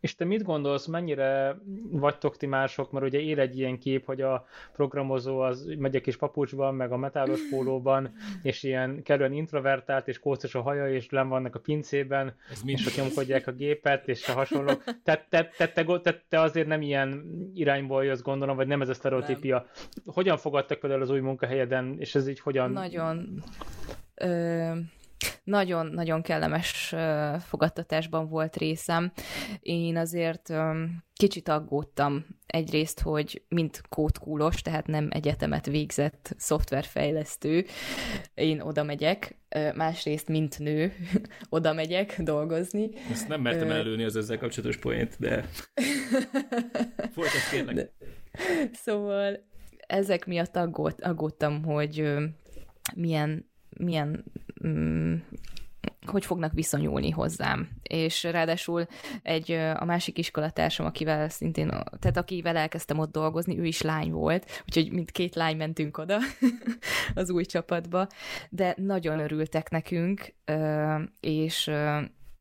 [0.00, 1.56] És te mit gondolsz, mennyire
[1.90, 6.02] vagytok ti mások, mert ugye él egy ilyen kép, hogy a programozó az megy egy
[6.02, 11.10] kis papucsban, meg a metálos pólóban, és ilyen kellően introvertált, és kócos a haja, és
[11.10, 14.72] len vannak a pincében, Ez és ott nyomkodják a gépet, és a hasonló.
[15.04, 18.88] Tehát te, te, te, te, te azért nem ilyen irányból jössz, gondolom, vagy nem ez
[18.88, 19.66] a sztereotípia.
[20.06, 22.70] Hogyan fogadtak például az új munkahelyeden, és ez így hogyan...
[22.70, 23.42] Nagyon...
[24.14, 24.72] Ö
[25.44, 26.94] nagyon-nagyon kellemes
[27.40, 29.12] fogadtatásban volt részem.
[29.60, 30.52] Én azért
[31.14, 37.64] kicsit aggódtam egyrészt, hogy mint kódkúlos, tehát nem egyetemet végzett szoftverfejlesztő,
[38.34, 39.38] én oda megyek,
[39.74, 40.92] másrészt, mint nő,
[41.48, 42.90] oda megyek dolgozni.
[43.10, 45.48] Ezt nem mertem előni az ezzel kapcsolatos poént, de
[47.14, 47.74] folytasd kérlek.
[47.74, 47.90] De...
[48.72, 49.50] Szóval
[49.86, 52.14] ezek miatt aggód, aggódtam, hogy
[52.94, 54.24] milyen milyen
[54.66, 55.14] mm,
[56.06, 57.68] hogy fognak viszonyulni hozzám.
[57.82, 58.86] És ráadásul
[59.22, 64.62] egy, a másik iskolatársam, akivel szintén, tehát akivel elkezdtem ott dolgozni, ő is lány volt,
[64.66, 66.18] úgyhogy mind két lány mentünk oda
[67.14, 68.06] az új csapatba,
[68.50, 70.34] de nagyon örültek nekünk,
[71.20, 71.70] és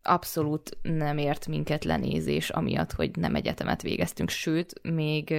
[0.03, 5.35] abszolút nem ért minket lenézés, amiatt, hogy nem egyetemet végeztünk, sőt, még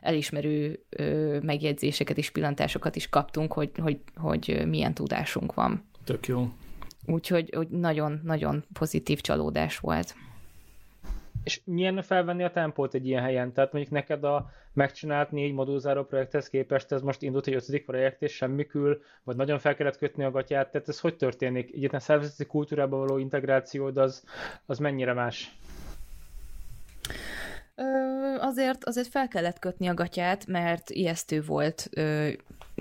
[0.00, 0.84] elismerő
[1.42, 5.90] megjegyzéseket és pillantásokat is kaptunk, hogy, hogy, hogy milyen tudásunk van.
[6.04, 6.48] Tök jó.
[7.06, 10.14] Úgyhogy nagyon-nagyon pozitív csalódás volt.
[11.44, 13.52] És milyen felvenni a tempót egy ilyen helyen?
[13.52, 18.22] Tehát mondjuk neked a megcsinált négy modulzáró projekthez képest ez most indult egy ötödik projekt,
[18.22, 21.72] és semmi kül, vagy nagyon fel kellett kötni a gatyát, tehát ez hogy történik?
[21.74, 24.24] Egyetlen szervezeti kultúrába való integrációd az,
[24.66, 25.56] az mennyire más?
[27.74, 27.82] Ö,
[28.38, 32.28] azért, azért fel kellett kötni a gatyát, mert ijesztő volt ö,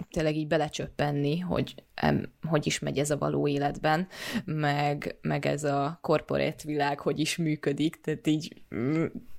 [0.10, 4.08] tényleg így belecsöppenni, hogy em, hogy is megy ez a való életben,
[4.46, 8.62] meg, meg ez a corporate világ hogy is működik, tehát így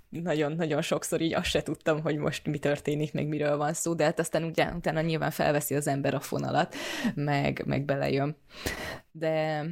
[0.09, 4.05] nagyon-nagyon sokszor így azt se tudtam, hogy most mi történik, meg miről van szó, de
[4.05, 6.75] hát aztán ugyan, utána nyilván felveszi az ember a fonalat,
[7.15, 8.37] meg, meg belejön.
[9.11, 9.67] De,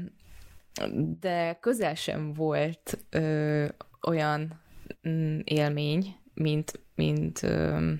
[1.20, 3.66] de közel sem volt ö,
[4.08, 4.60] olyan
[5.08, 7.92] mm, élmény, mint, mint, ö,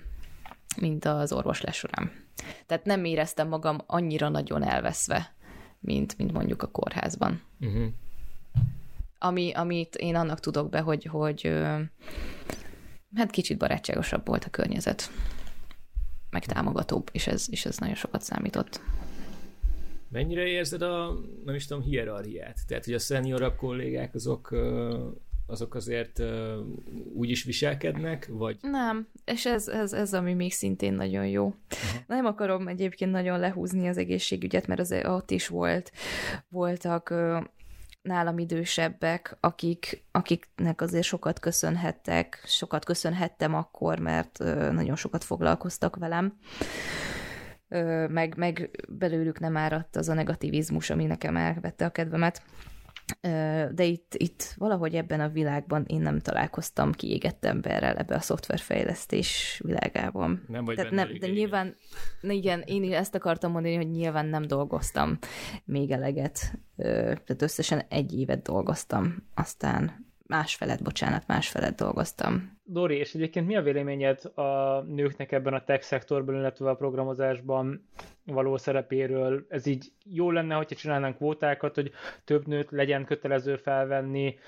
[0.80, 2.19] mint az orvoslás során.
[2.66, 5.34] Tehát nem éreztem magam annyira nagyon elveszve,
[5.78, 7.42] mint, mint mondjuk a kórházban.
[7.60, 7.86] Uh-huh.
[9.18, 11.52] Ami, amit én annak tudok be, hogy, hogy
[13.14, 15.10] hát kicsit barátságosabb volt a környezet,
[16.30, 18.80] meg támogatóbb, és ez, és ez nagyon sokat számított.
[20.08, 22.66] Mennyire érzed a, nem is tudom, hierarchiát?
[22.66, 24.54] Tehát, hogy a szeniorabb kollégák azok
[25.50, 26.26] azok azért uh,
[27.14, 28.56] úgy is viselkednek, vagy?
[28.60, 31.44] Nem, és ez, ez, ez ami még szintén nagyon jó.
[31.44, 32.00] Uh-huh.
[32.06, 35.92] Nem akarom egyébként nagyon lehúzni az egészségügyet, mert az ott is volt,
[36.48, 37.44] voltak uh,
[38.02, 45.96] nálam idősebbek, akik, akiknek azért sokat köszönhettek, sokat köszönhettem akkor, mert uh, nagyon sokat foglalkoztak
[45.96, 46.38] velem.
[48.08, 52.42] meg, meg belőlük nem áradt az a negativizmus, ami nekem elvette a kedvemet
[53.70, 59.60] de itt, itt valahogy ebben a világban én nem találkoztam kiégett emberrel ebbe a szoftverfejlesztés
[59.64, 60.44] világában.
[60.48, 61.74] Nem vagy Tehát nem, de nyilván,
[62.20, 65.18] igen, én ezt akartam mondani, hogy nyilván nem dolgoztam
[65.64, 66.58] még eleget.
[66.76, 72.59] Tehát összesen egy évet dolgoztam, aztán másfelet, bocsánat, másfelet dolgoztam.
[72.72, 77.84] Dori, és egyébként mi a véleményed a nőknek ebben a tech szektorban, illetve a programozásban
[78.24, 79.46] való szerepéről?
[79.48, 81.90] Ez így jó lenne, hogyha csinálnánk kvótákat, hogy
[82.24, 84.38] több nőt legyen kötelező felvenni.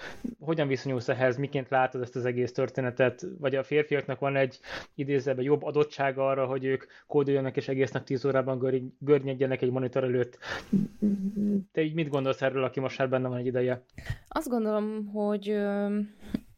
[0.41, 1.37] Hogyan viszonyulsz ehhez?
[1.37, 3.27] Miként látod ezt az egész történetet?
[3.39, 4.59] Vagy a férfiaknak van egy
[4.95, 10.05] idézőben jobb adottsága arra, hogy ők kódoljanak és egész nap 10 órában görnyedjenek egy monitor
[10.05, 10.39] előtt.
[11.73, 13.83] Te így mit gondolsz erről, aki most már benne van egy ideje?
[14.29, 15.57] Azt gondolom, hogy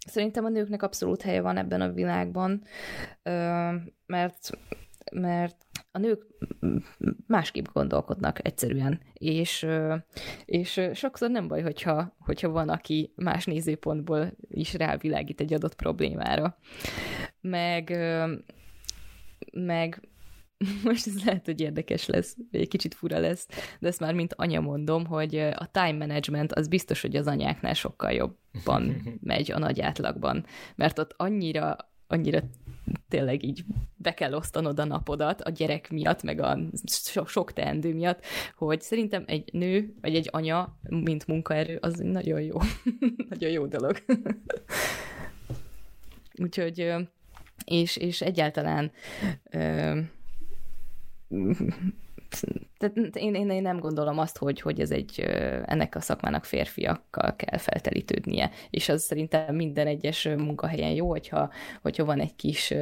[0.07, 2.63] Szerintem a nőknek abszolút helye van ebben a világban,
[4.07, 4.51] mert,
[5.13, 5.57] mert
[5.93, 6.27] a nők
[7.27, 9.67] másképp gondolkodnak egyszerűen, és,
[10.45, 16.59] és sokszor nem baj, hogyha, hogyha van, aki más nézőpontból is rávilágít egy adott problémára.
[17.41, 17.97] Meg,
[19.53, 20.09] meg
[20.85, 23.47] most ez lehet, hogy érdekes lesz, vagy egy kicsit fura lesz,
[23.81, 27.75] de ezt már mint anya mondom, hogy a time management az biztos, hogy az anyáknál
[27.75, 32.41] sokkal jobban megy a nagy átlagban, mert ott annyira annyira
[33.09, 33.65] tényleg így
[33.97, 38.25] be kell osztanod a napodat a gyerek miatt, meg a so- sok teendő miatt,
[38.57, 42.57] hogy szerintem egy nő, vagy egy anya, mint munkaerő, az nagyon jó.
[43.31, 44.05] nagyon jó dolog.
[46.43, 46.95] Úgyhogy,
[47.65, 48.93] és, és egyáltalán
[52.79, 55.21] tehát én, én, én nem gondolom azt, hogy, hogy ez egy,
[55.65, 61.51] ennek a szakmának férfiakkal kell feltelítődnie, és az szerintem minden egyes munkahelyen jó, hogyha,
[61.83, 62.75] hogyha van egy kis,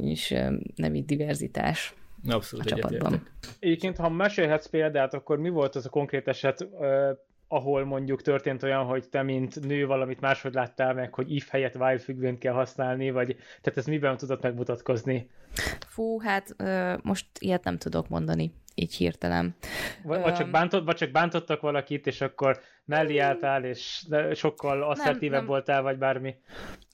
[0.00, 0.34] kis
[0.74, 1.94] nemi diverzitás.
[2.28, 3.22] Abszolút a csapatban.
[3.58, 6.68] Egyébként, ha mesélhetsz példát, akkor mi volt az a konkrét eset,
[7.52, 11.76] ahol mondjuk történt olyan, hogy te, mint nő valamit máshogy láttál meg, hogy if helyett
[11.76, 15.30] while függvényt kell használni, vagy tehát ez miben tudott megmutatkozni?
[15.86, 19.54] Fú, hát ö, most ilyet nem tudok mondani, így hirtelen.
[20.02, 25.46] Vagy, vagy, csak, bántott, vagy csak bántottak valakit, és akkor mellé álltál, és sokkal asszertívebb
[25.46, 26.34] voltál, vagy bármi?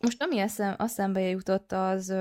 [0.02, 2.14] Most ami eszem, eszembe jutott, az,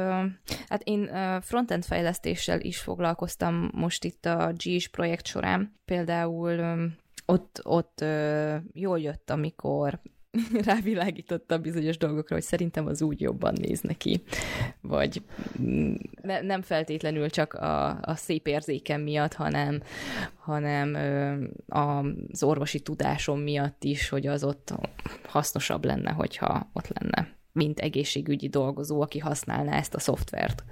[0.67, 1.09] hát én
[1.41, 5.79] frontend fejlesztéssel is foglalkoztam most itt a GIS projekt során.
[5.85, 6.77] Például
[7.25, 9.99] ott, ott ö, jól jött, amikor
[10.65, 14.23] rávilágította bizonyos dolgokra, hogy szerintem az úgy jobban néz neki.
[14.81, 15.21] Vagy
[16.21, 19.81] ne, nem feltétlenül csak a, a szép érzékem miatt, hanem,
[20.35, 24.73] hanem ö, az orvosi tudásom miatt is, hogy az ott
[25.27, 30.63] hasznosabb lenne, hogyha ott lenne, mint egészségügyi dolgozó, aki használná ezt a szoftvert.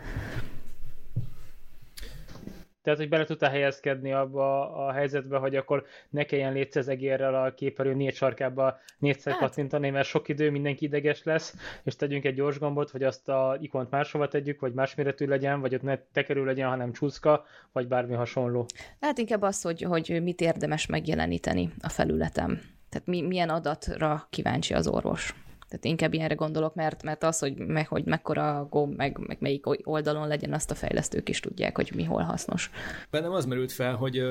[2.84, 7.94] Tehát, hogy bele tudtál helyezkedni abba a helyzetbe, hogy akkor ne kelljen létszezegérrel a képernyő
[7.94, 9.42] négy sarkába négyszer hát.
[9.42, 13.58] kattintani, mert sok idő, mindenki ideges lesz, és tegyünk egy gyors gombot, hogy azt a
[13.62, 17.88] ikont máshova tegyük, vagy más méretű legyen, vagy ott ne tekerő legyen, hanem csúszka, vagy
[17.88, 18.66] bármi hasonló.
[19.00, 22.62] Hát inkább az, hogy, hogy mit érdemes megjeleníteni a felületem.
[22.90, 25.36] Tehát mi, milyen adatra kíváncsi az orvos.
[25.74, 29.66] Tehát inkább ilyenre gondolok, mert, mert az, hogy, meg, hogy mekkora gomb, meg, meg melyik
[29.84, 32.72] oldalon legyen, azt a fejlesztők is tudják, hogy mi hol hasznos.
[33.10, 34.24] Bennem az merült fel, hogy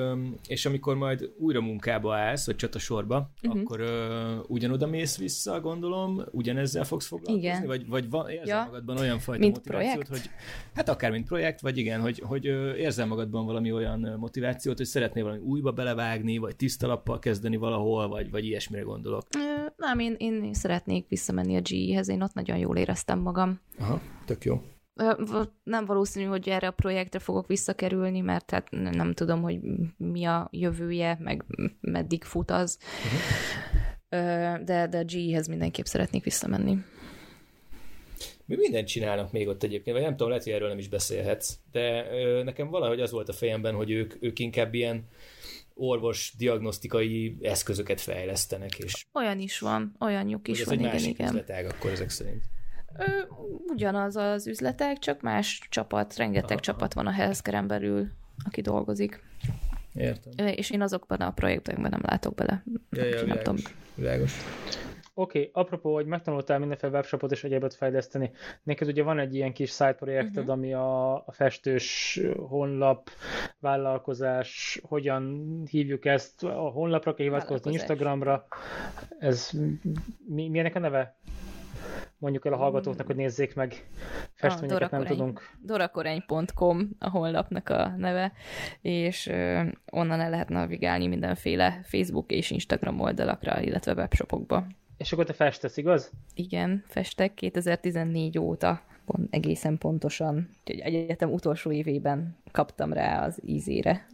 [0.47, 3.61] és amikor majd újra munkába állsz, vagy csatasorba, uh-huh.
[3.61, 3.89] akkor uh,
[4.47, 7.47] ugyanoda mész vissza, gondolom, ugyanezzel fogsz foglalkozni?
[7.47, 7.65] Igen.
[7.65, 8.63] Vagy, vagy van, érzel ja.
[8.65, 10.07] magadban olyan fajta mint motivációt, projekt?
[10.07, 10.29] hogy
[10.73, 12.45] hát akár mint projekt, vagy igen, hogy, hogy
[12.77, 18.07] érzel magadban valami olyan motivációt, hogy szeretnél valami újba belevágni, vagy tiszta lappal kezdeni valahol,
[18.07, 19.27] vagy, vagy ilyesmire gondolok?
[19.77, 23.59] Nem, én, én szeretnék visszamenni a GE-hez, én ott nagyon jól éreztem magam.
[23.79, 24.61] Aha, tök jó.
[25.63, 29.59] Nem valószínű, hogy erre a projektre fogok visszakerülni, mert hát nem tudom, hogy
[29.97, 31.45] mi a jövője, meg
[31.81, 32.77] meddig fut az.
[33.05, 34.63] Uh-huh.
[34.63, 36.77] De, de a GE-hez mindenképp szeretnék visszamenni.
[38.45, 41.57] Mi mindent csinálnak még ott egyébként, vagy nem tudom, lehet, hogy erről nem is beszélhetsz,
[41.71, 45.07] de ö, nekem valahogy az volt a fejemben, hogy ők, ők inkább ilyen
[45.73, 48.77] orvos diagnosztikai eszközöket fejlesztenek.
[48.79, 51.27] És olyan is van, olyanjuk is van, ez igen, egy igen.
[51.27, 52.43] üzletág akkor ezek szerint.
[52.97, 53.03] Ö,
[53.67, 58.07] ugyanaz az üzletek, csak más csapat, rengeteg aha, csapat van a healthcare belül,
[58.45, 59.23] aki dolgozik.
[59.93, 60.47] Értem.
[60.47, 62.63] És én azokban a projektekben nem látok bele.
[62.89, 63.55] Ja, ja, világos, tudom.
[63.95, 64.33] világos.
[65.15, 68.31] Oké, okay, apropó, hogy megtanultál mindenféle webshopot és egyébet fejleszteni,
[68.63, 70.53] neked ugye van egy ilyen kis side projekted, uh-huh.
[70.53, 73.09] ami a, a festős honlap,
[73.59, 78.47] vállalkozás, hogyan hívjuk ezt, a honlapra kell hivatkozni, Instagramra,
[79.19, 79.49] ez
[80.27, 81.15] mi, mi ennek a neve?
[82.17, 83.87] mondjuk el a hallgatóknak, hogy nézzék meg
[84.33, 85.49] festményeket, nem tudunk.
[85.61, 88.31] dorakorány.com a honlapnak a neve,
[88.81, 89.31] és
[89.91, 94.67] onnan el lehet navigálni mindenféle Facebook és Instagram oldalakra, illetve webshopokba.
[94.97, 96.11] És akkor te festesz, igaz?
[96.33, 100.49] Igen, festek 2014 óta, pont, egészen pontosan.
[100.59, 104.07] Úgyhogy egyetem utolsó évében kaptam rá az ízére.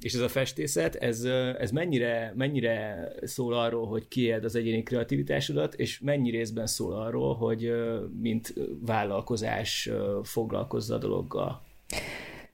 [0.00, 1.24] És ez a festészet, ez,
[1.58, 7.34] ez mennyire, mennyire szól arról, hogy kiéld az egyéni kreativitásodat, és mennyi részben szól arról,
[7.34, 7.72] hogy
[8.20, 9.90] mint vállalkozás
[10.22, 11.62] foglalkozza a dologgal?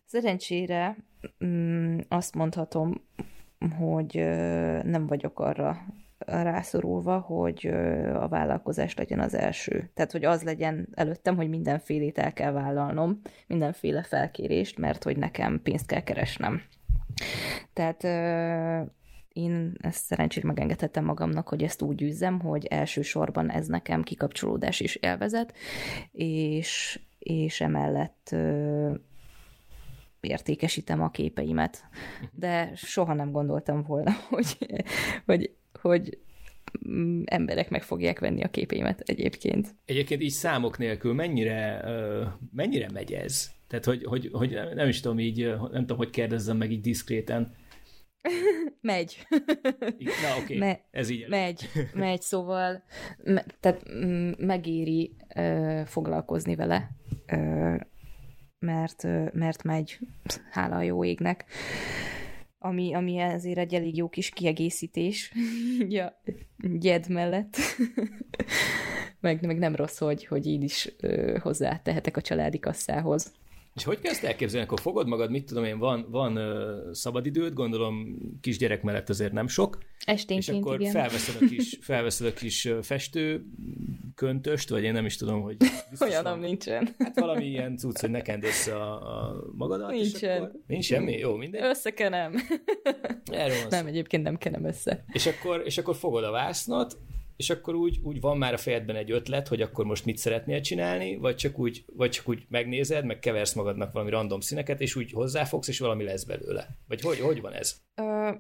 [0.05, 0.97] Szerencsére
[1.45, 3.05] mm, azt mondhatom,
[3.79, 4.15] hogy
[4.85, 5.87] nem vagyok arra
[6.27, 7.67] rászorulva, hogy
[8.15, 9.91] a vállalkozás legyen az első.
[9.95, 15.61] Tehát, hogy az legyen előttem, hogy mindenfélét el kell vállalnom, mindenféle felkérést, mert hogy nekem
[15.63, 16.63] pénzt kell keresnem.
[17.73, 18.05] Tehát
[19.33, 24.95] én ezt szerencsét megengedhettem magamnak, hogy ezt úgy űzzem, hogy elsősorban ez nekem kikapcsolódás is
[24.95, 25.55] élvezet,
[26.13, 28.35] és, és emellett
[30.21, 31.85] értékesítem a képeimet.
[32.33, 34.57] De soha nem gondoltam volna, hogy,
[35.27, 36.19] hogy hogy
[36.89, 39.75] mm, emberek meg fogják venni a képémet egyébként.
[39.85, 41.85] Egyébként így számok nélkül mennyire,
[42.53, 43.51] mennyire megy ez?
[43.69, 47.55] Tehát, hogy, hogy, hogy nem is tudom így, nem tudom, hogy kérdezzem meg így diszkréten.
[48.81, 49.27] megy.
[49.29, 50.59] Na, oké, okay.
[50.59, 52.83] Me- ez így Megy, megy, szóval
[53.25, 56.91] me- tehát mm, megéri ö, foglalkozni vele,
[57.27, 57.75] ö,
[58.59, 59.99] mert, ö, mert megy,
[60.51, 61.45] hála a jó égnek
[62.63, 65.33] ami, ami ezért egy elég jó kis kiegészítés
[65.89, 66.21] ja,
[66.59, 67.57] gyed mellett.
[69.21, 73.33] meg, meg nem rossz, hogy, hogy így is ö, hozzátehetek a családi kasszához.
[73.75, 74.67] És hogy kell ezt elképzelni?
[74.67, 79.47] Akkor fogod magad, mit tudom én, van, van uh, szabadidőd, gondolom kisgyerek mellett azért nem
[79.47, 79.79] sok.
[80.05, 80.93] Esténként, És akkor igen.
[80.93, 83.45] felveszed a kis, felveszed a kis festő
[84.15, 85.57] köntöst, vagy én nem is tudom, hogy...
[86.01, 86.95] Olyanom nincsen.
[86.99, 89.91] Hát valami ilyen cucc, hogy ne kend össze a, a magadat.
[89.91, 90.43] Nincsen.
[90.43, 91.13] akkor, nincs semmi?
[91.13, 91.65] Jó, minden?
[91.65, 92.35] Összekenem.
[93.25, 95.05] Erről Nem, egyébként nem kenem össze.
[95.13, 96.99] És akkor, és akkor fogod a vásznat,
[97.43, 100.61] és akkor úgy, úgy van már a fejedben egy ötlet, hogy akkor most mit szeretnél
[100.61, 104.97] csinálni, vagy csak úgy, vagy csak úgy megnézed, meg keversz magadnak valami random színeket, és
[104.97, 106.69] úgy hozzáfogsz, és valami lesz belőle.
[106.89, 107.77] Vagy hogy, hogy van ez?
[107.95, 108.31] Ö,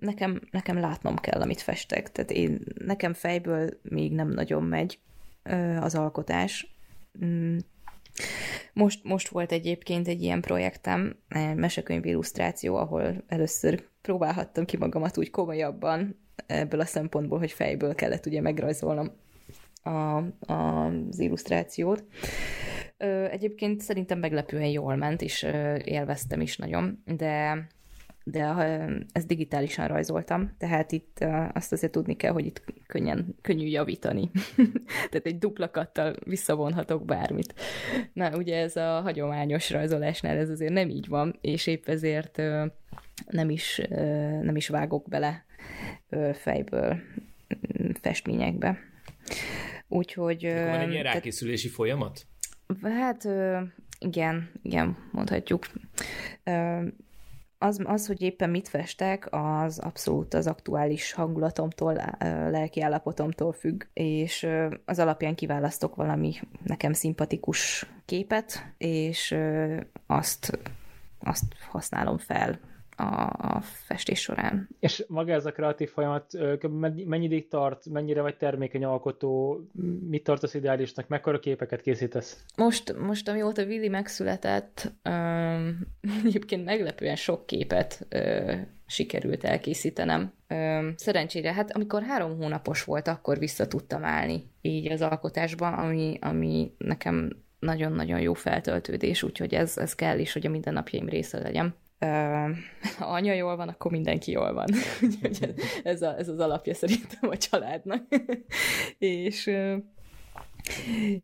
[0.00, 2.12] nekem, nekem látnom kell, amit festek.
[2.12, 4.98] Tehát én, nekem fejből még nem nagyon megy
[5.42, 6.76] ö, az alkotás.
[7.24, 7.56] Mm.
[8.72, 15.18] Most, most volt egyébként egy ilyen projektem, egy mesekönyv illusztráció, ahol először próbálhattam ki magamat
[15.18, 19.10] úgy komolyabban, ebből a szempontból, hogy fejből kellett ugye megrajzolnom
[19.82, 19.88] a,
[20.52, 22.04] a, az illusztrációt.
[23.30, 25.42] Egyébként szerintem meglepően jól ment, és
[25.84, 27.66] élveztem is nagyon, de
[28.28, 28.42] de
[29.12, 34.30] ezt digitálisan rajzoltam, tehát itt azt azért tudni kell, hogy itt könnyen, könnyű javítani.
[35.10, 37.54] tehát egy duplakattal visszavonhatok bármit.
[38.12, 42.42] Na, ugye ez a hagyományos rajzolásnál ez azért nem így van, és épp ezért
[43.28, 43.80] nem is,
[44.42, 45.45] nem is vágok bele
[46.32, 48.78] fejből mm, festményekbe.
[49.88, 50.44] Úgyhogy...
[50.44, 52.26] Akkor van egy ilyen rákészülési folyamat?
[52.82, 53.28] Hát
[53.98, 55.66] igen, igen, mondhatjuk.
[57.58, 61.94] az, az, hogy éppen mit festek, az abszolút az aktuális hangulatomtól,
[62.50, 64.46] lelki állapotomtól függ, és
[64.84, 69.36] az alapján kiválasztok valami nekem szimpatikus képet, és
[70.06, 70.58] azt,
[71.18, 72.60] azt használom fel
[72.96, 73.02] a,
[73.38, 74.68] a festés során.
[74.80, 76.32] És maga ez a kreatív folyamat
[77.04, 79.60] mennyi ideig tart, mennyire vagy termékeny alkotó,
[80.08, 82.44] mit tartasz ideálisnak, mekkora képeket készítesz?
[82.56, 85.78] Most, most amióta Willy megszületett, um,
[86.24, 88.54] egyébként meglepően sok képet uh,
[88.86, 90.32] sikerült elkészítenem.
[90.48, 96.18] Um, szerencsére, hát amikor három hónapos volt, akkor vissza tudtam állni így az alkotásba, ami,
[96.20, 101.74] ami nekem nagyon-nagyon jó feltöltődés, úgyhogy ez, ez kell is, hogy a mindennapjaim része legyen
[102.98, 104.66] ha anya jól van, akkor mindenki jól van.
[105.02, 108.02] Úgyhogy ez, a, ez az alapja szerintem a családnak.
[108.98, 109.50] és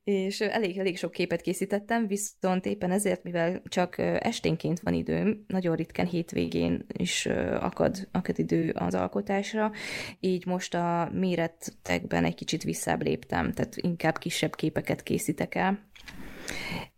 [0.04, 5.76] és elég, elég sok képet készítettem, viszont éppen ezért, mivel csak esténként van időm, nagyon
[5.76, 7.26] ritkán hétvégén is
[7.60, 9.72] akad, akad idő az alkotásra,
[10.20, 15.78] így most a méretekben egy kicsit visszább léptem, tehát inkább kisebb képeket készítek el,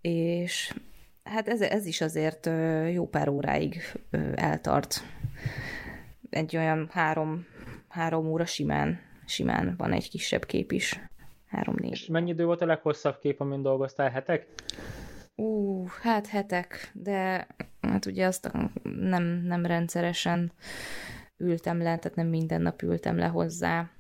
[0.01, 0.75] és
[1.25, 2.51] hát ez, ez is azért
[2.93, 3.81] jó pár óráig
[4.35, 5.03] eltart.
[6.31, 7.47] Egy olyan három,
[7.89, 11.01] három óra simán, simán van egy kisebb kép is.
[11.47, 11.91] Három-négy.
[11.91, 14.11] És mennyi idő volt a leghosszabb kép, amin dolgoztál?
[14.11, 14.47] Hetek?
[15.35, 17.47] Ú, hát hetek, de
[17.81, 18.51] hát ugye azt
[18.83, 20.53] nem, nem rendszeresen
[21.37, 23.91] ültem le, tehát nem minden nap ültem le hozzá.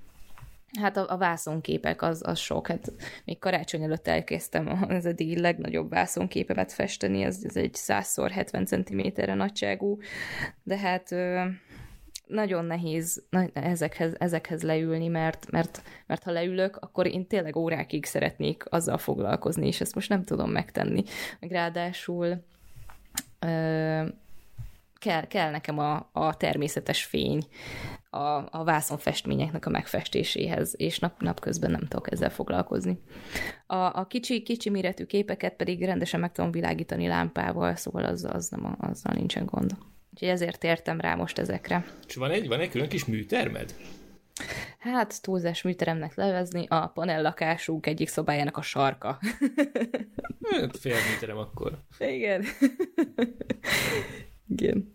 [0.80, 2.66] Hát a, a vászonképek az, az sok.
[2.66, 2.92] Hát
[3.24, 9.98] még karácsony előtt elkezdtem az eddig legnagyobb vászonképemet festeni, ez, ez egy 100x70 cm-re nagyságú,
[10.62, 11.44] de hát ö,
[12.26, 18.64] nagyon nehéz ezekhez, ezekhez leülni, mert, mert, mert ha leülök, akkor én tényleg órákig szeretnék
[18.68, 21.02] azzal foglalkozni, és ezt most nem tudom megtenni.
[21.40, 22.44] Meg ráadásul
[23.38, 24.02] ö,
[25.04, 27.46] kell, kell nekem a, a természetes fény
[28.10, 32.98] a, a vászonfestményeknek a megfestéséhez, és nap, napközben nem tudok ezzel foglalkozni.
[33.66, 38.48] A, a kicsi, kicsi méretű képeket pedig rendesen meg tudom világítani lámpával, szóval az, az
[38.48, 39.70] nem, azzal nincsen gond.
[40.12, 41.84] Úgyhogy ezért értem rá most ezekre.
[42.06, 43.74] És van egy, van egy külön kis műtermed?
[44.78, 49.18] Hát túlzás műteremnek levezni a panellakásunk egyik szobájának a sarka.
[50.50, 51.78] hát fél műterem akkor.
[51.98, 52.44] Igen.
[54.56, 54.93] Igen.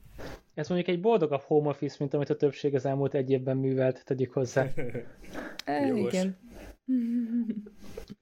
[0.59, 4.05] Ez mondjuk egy boldogabb home office, mint amit a többség az elmúlt egy évben művelt,
[4.05, 4.67] tegyük hozzá.
[5.65, 6.37] E, igen.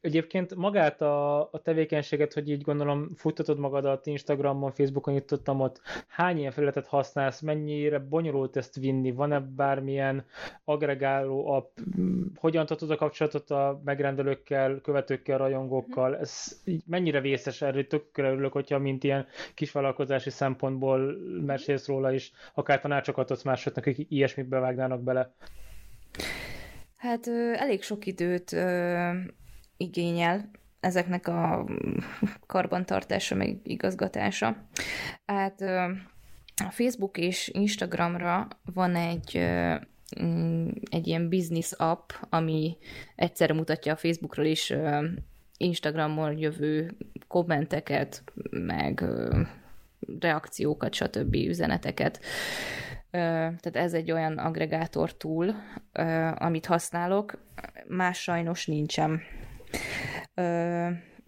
[0.01, 6.37] Egyébként magát a, a tevékenységet, hogy így gondolom futtatod magadat Instagramon, Facebookon nyitottam ott, hány
[6.37, 10.25] ilyen felületet használsz, mennyire bonyolult ezt vinni, van-e bármilyen
[10.63, 11.77] agregáló app,
[12.35, 18.51] hogyan tartod a kapcsolatot a megrendelőkkel, követőkkel, rajongókkal, ez így mennyire vészes, erről tökre örülök,
[18.53, 25.01] hogyha mint ilyen kisvállalkozási szempontból mesélsz róla is, akár tanácsokat adsz másoknak, akik ilyesmit bevágnának
[25.03, 25.33] bele.
[26.97, 29.11] Hát ö, elég sok időt ö,
[29.77, 31.65] igényel ezeknek a
[32.45, 34.67] karbantartása, meg igazgatása.
[35.25, 35.91] Hát ö,
[36.65, 39.75] a Facebook és Instagramra van egy ö,
[40.21, 42.77] mm, egy ilyen business app, ami
[43.15, 44.73] egyszerre mutatja a Facebookról is
[45.57, 49.03] Instagramon jövő kommenteket, meg
[50.19, 51.35] reakciókat, stb.
[51.35, 52.19] üzeneteket
[53.59, 55.55] tehát ez egy olyan agregátor túl,
[56.35, 57.39] amit használok,
[57.87, 59.21] más sajnos nincsen.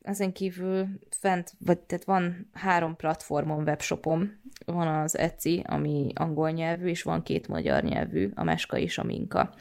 [0.02, 4.40] Ezen kívül fent, vagy tehát van három platformon, webshopom.
[4.66, 9.04] Van az Etsy, ami angol nyelvű, és van két magyar nyelvű, a Meska és a
[9.04, 9.54] Minka.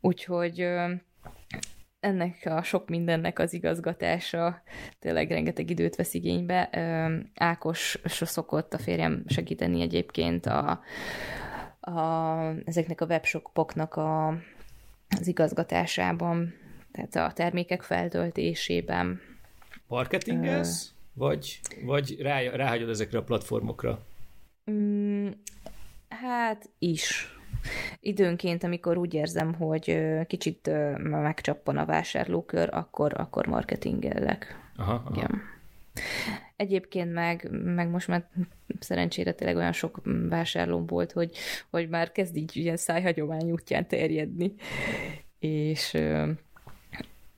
[0.00, 0.68] Úgyhogy
[2.00, 4.62] ennek a sok mindennek az igazgatása
[4.98, 6.70] tényleg rengeteg időt vesz igénybe.
[7.34, 10.80] Ákos szokott a férjem segíteni egyébként a,
[11.86, 14.28] a, ezeknek a webshopoknak a,
[15.08, 16.54] az igazgatásában,
[16.92, 19.20] tehát a termékek feltöltésében.
[19.86, 20.94] Marketingez?
[21.14, 24.04] Uh, vagy, vagy rá, ráhagyod ezekre a platformokra?
[24.70, 25.28] Mm,
[26.08, 27.34] hát is.
[28.00, 34.70] Időnként, amikor úgy érzem, hogy kicsit megcsappan a vásárlókör, akkor, akkor marketingellek.
[34.76, 35.14] Aha, aha.
[35.14, 35.42] Igen.
[36.56, 38.28] Egyébként meg, meg most már
[38.78, 41.36] szerencsére tényleg olyan sok vásárlóm volt, hogy,
[41.70, 44.54] hogy már kezd így ilyen szájhagyomány útján terjedni.
[45.38, 45.96] És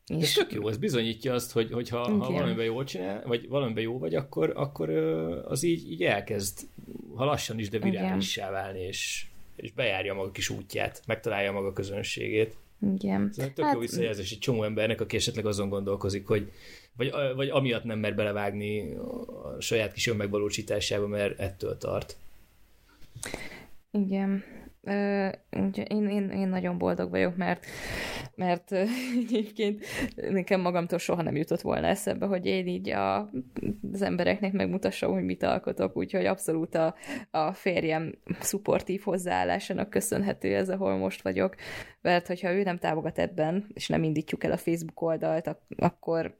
[0.09, 0.23] és...
[0.23, 3.83] Ez tök jó, ez bizonyítja azt, hogy, hogy ha, ha valamiben jól csinál, vagy valamiben
[3.83, 4.91] jó vagy, akkor, akkor
[5.49, 6.59] az így, így elkezd,
[7.15, 12.57] ha lassan is, de virálissá válni, és, és bejárja maga kis útját, megtalálja maga közönségét.
[12.95, 13.29] Igen.
[13.37, 13.75] Ez tök hát...
[13.75, 16.53] jó visszajelzés egy csomó embernek, aki esetleg azon gondolkozik, hogy
[16.99, 22.17] vagy, vagy amiatt nem mer belevágni a saját kis önmegvalósításába, mert ettől tart.
[23.91, 24.45] Igen.
[25.73, 27.67] Én, én, én nagyon boldog vagyok, mert,
[28.35, 28.73] mert
[29.25, 29.85] egyébként
[30.15, 33.31] nekem magamtól soha nem jutott volna eszembe, hogy én így a,
[33.93, 36.95] az embereknek megmutassam, hogy mit alkotok, úgyhogy abszolút a,
[37.31, 41.55] a férjem szupportív hozzáállásának köszönhető ez, ahol most vagyok,
[42.01, 46.37] mert hogyha ő nem támogat ebben, és nem indítjuk el a Facebook oldalt, akkor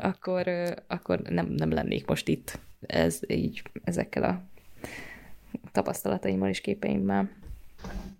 [0.00, 0.48] akkor,
[0.86, 4.42] akkor nem, nem lennék most itt ez így ezekkel a
[5.72, 7.30] tapasztalataimmal és képeimmel.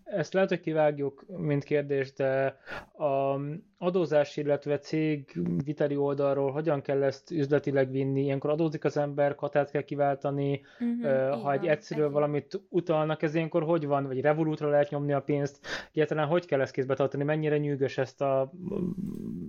[0.04, 2.56] Ezt lehet, hogy kivágjuk, mint kérdés, de
[2.98, 3.40] a
[3.78, 8.22] adózás, illetve cég viteli oldalról hogyan kell ezt üzletileg vinni?
[8.22, 13.62] Ilyenkor adózik az ember, katát kell kiváltani, uh-huh, ha egy egyszerű valamit utalnak, ez ilyenkor
[13.62, 14.06] hogy van?
[14.06, 15.66] Vagy revolútra lehet nyomni a pénzt?
[15.92, 17.24] Egyáltalán hogy kell ezt kézbe tartani?
[17.24, 18.52] Mennyire nyűgös ezt a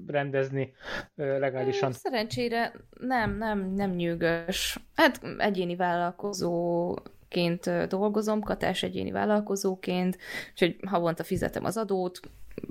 [0.09, 0.73] rendezni
[1.15, 1.91] legálisan?
[1.91, 4.79] Szerencsére nem, nem, nem nyűgös.
[4.95, 6.95] Hát egyéni vállalkozó
[7.27, 10.17] ként dolgozom, katás egyéni vállalkozóként,
[10.51, 12.19] úgyhogy havonta fizetem az adót,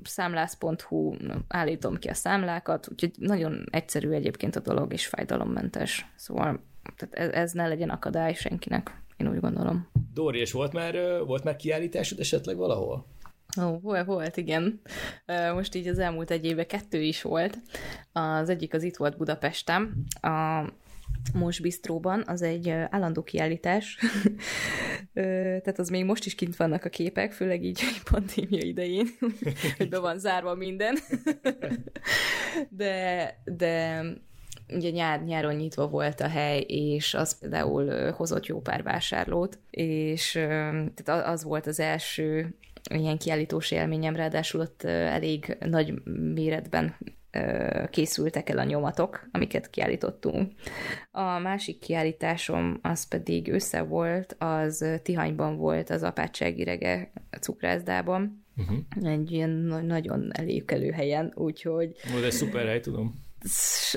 [0.03, 1.15] számlász.hu,
[1.47, 6.11] állítom ki a számlákat, úgyhogy nagyon egyszerű egyébként a dolog, és fájdalommentes.
[6.15, 6.63] Szóval
[6.95, 9.87] tehát ez, ez ne legyen akadály senkinek, én úgy gondolom.
[10.13, 13.05] Dóri, és volt már, volt már kiállításod esetleg valahol?
[13.63, 14.81] Ó, volt, volt, igen.
[15.53, 17.57] Most így az elmúlt egy éve kettő is volt.
[18.11, 20.65] Az egyik az itt volt Budapesten, a
[21.33, 23.99] most Bistróban, az egy állandó kiállítás,
[25.63, 27.81] tehát az még most is kint vannak a képek, főleg így
[28.11, 29.07] pandémia idején,
[29.77, 30.97] hogy be van zárva minden.
[32.69, 34.03] de, de
[34.69, 40.31] ugye nyár, nyáron nyitva volt a hely, és az például hozott jó pár vásárlót, és
[40.95, 42.55] tehát az volt az első
[42.89, 45.93] ilyen kiállítós élményem, ráadásul ott elég nagy
[46.33, 46.95] méretben
[47.89, 50.51] készültek el a nyomatok, amiket kiállítottunk.
[51.11, 59.11] A másik kiállításom az pedig össze volt, az Tihanyban volt, az apátsági rege cukrászdában, uh-huh.
[59.11, 59.49] egy ilyen
[59.85, 61.95] nagyon elékelő helyen, úgyhogy...
[62.11, 63.27] Volt egy szuper hely, tudom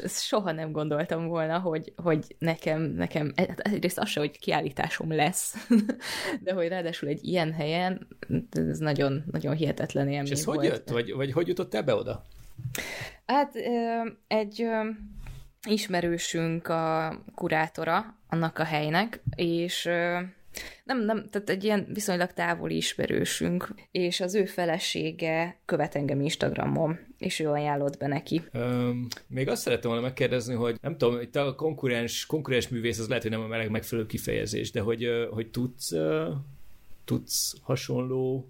[0.09, 5.68] soha nem gondoltam volna, hogy, hogy nekem, nekem hát egyrészt az se, hogy kiállításom lesz,
[6.45, 8.07] de hogy ráadásul egy ilyen helyen,
[8.51, 10.59] ez nagyon, nagyon hihetetlen élmény És ez volt.
[10.59, 10.88] hogy jött?
[10.88, 12.24] Vagy, vagy hogy jutott be oda?
[13.26, 13.55] Hát
[14.26, 14.66] egy
[15.68, 19.88] ismerősünk a kurátora annak a helynek, és
[20.84, 26.98] nem, nem, tehát egy ilyen viszonylag távoli ismerősünk, és az ő felesége követ engem Instagramon,
[27.18, 28.42] és ő ajánlott be neki.
[28.53, 33.09] Um, még azt szerettem volna megkérdezni, hogy nem tudom, itt a konkurens, konkurens művész, az
[33.09, 35.92] lehet, hogy nem a meleg megfelelő kifejezés, de hogy, hogy tudsz,
[37.05, 38.48] tudsz hasonló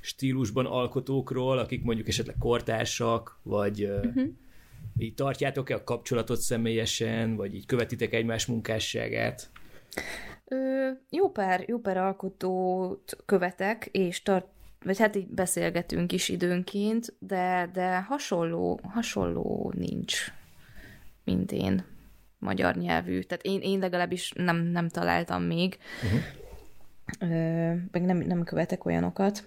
[0.00, 4.28] stílusban alkotókról, akik mondjuk esetleg kortársak, vagy uh-huh.
[4.98, 9.50] így tartjátok-e a kapcsolatot személyesen, vagy így követitek egymás munkásságát?
[10.52, 14.46] Ö, jó pár, jó pár alkotót követek, és tart,
[14.84, 20.32] vagy hát így beszélgetünk is időnként, de, de hasonló, hasonló nincs,
[21.24, 21.84] mint én
[22.38, 23.20] magyar nyelvű.
[23.20, 26.20] Tehát én, én legalábbis nem, nem találtam még, uh-huh.
[27.18, 29.44] Ö, meg nem, nem követek olyanokat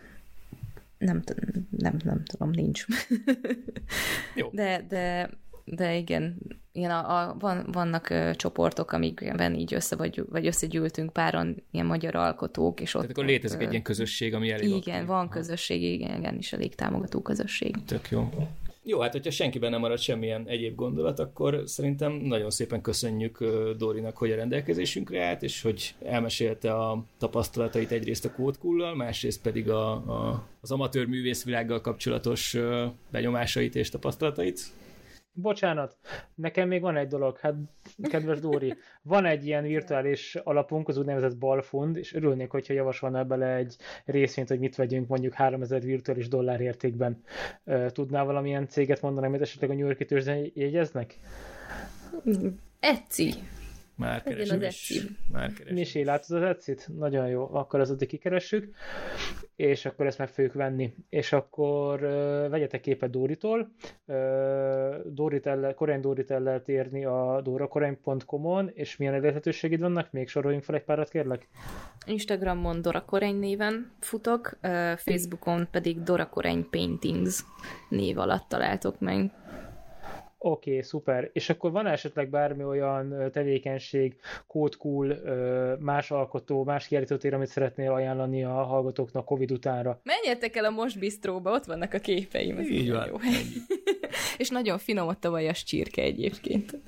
[0.97, 1.23] nem,
[1.69, 2.85] nem, nem tudom, nincs.
[4.35, 4.49] Jó.
[4.51, 5.29] De, de,
[5.65, 6.37] de igen,
[6.71, 11.85] ilyen a, a, van, vannak ö, csoportok, amikben így össze vagy, vagy összegyűltünk páron ilyen
[11.85, 13.01] magyar alkotók, és ott...
[13.01, 14.69] Tehát akkor létezik ott, egy ilyen közösség, ami elég...
[14.69, 17.75] Igen, ott, van közösség, igen, igen, és elég támogató közösség.
[17.85, 18.29] Tök jó.
[18.87, 23.37] Jó, hát hogyha senkiben nem marad semmilyen egyéb gondolat, akkor szerintem nagyon szépen köszönjük
[23.77, 29.69] Dórinak, hogy a rendelkezésünkre állt, és hogy elmesélte a tapasztalatait egyrészt a kódkullal, másrészt pedig
[29.69, 32.57] a, a, az amatőr művészvilággal kapcsolatos
[33.11, 34.59] benyomásait és tapasztalatait.
[35.37, 35.97] Bocsánat,
[36.35, 37.55] nekem még van egy dolog, hát
[38.01, 43.55] kedves Dóri, van egy ilyen virtuális alapunk, az úgynevezett balfund, és örülnék, hogyha javasolnál bele
[43.55, 43.75] egy
[44.05, 47.21] részvényt, hogy mit vegyünk mondjuk 3000 virtuális dollár értékben.
[47.87, 51.19] Tudnál valamilyen céget mondani, amit esetleg a New York jegyeznek?
[52.79, 53.29] Etsy.
[53.95, 55.01] Már keresem is.
[55.31, 55.75] Már keresem.
[55.75, 56.87] Misé, látod az Etsy-t?
[56.97, 58.75] Nagyon jó, akkor az addig kikeressük,
[59.55, 60.93] és akkor ezt meg fogjuk venni.
[61.09, 63.71] És akkor uh, vegyetek képet Dóritól.
[64.05, 64.15] Uh,
[65.05, 70.11] Dórit el, Korean Dórit el lehet érni a dorakorein.com-on, és milyen elérhetőségid vannak?
[70.11, 71.47] Még soroljunk fel egy párat, kérlek?
[72.05, 77.43] Instagramon Dora Korein néven futok, uh, Facebookon pedig Dora Korein Paintings
[77.89, 79.31] név alatt találtok meg.
[80.47, 81.29] Oké, okay, szuper.
[81.33, 84.15] És akkor van esetleg bármi olyan tevékenység,
[84.77, 85.17] Cool,
[85.79, 89.99] más alkotó, más kiállítótér, amit szeretnél ajánlani a hallgatóknak Covid utánra?
[90.03, 92.59] Menjetek el a Most Bistróba, ott vannak a képeim.
[92.59, 93.07] Így van.
[93.07, 93.15] Jó.
[94.37, 96.79] És nagyon finom ott a vajas csirke egyébként.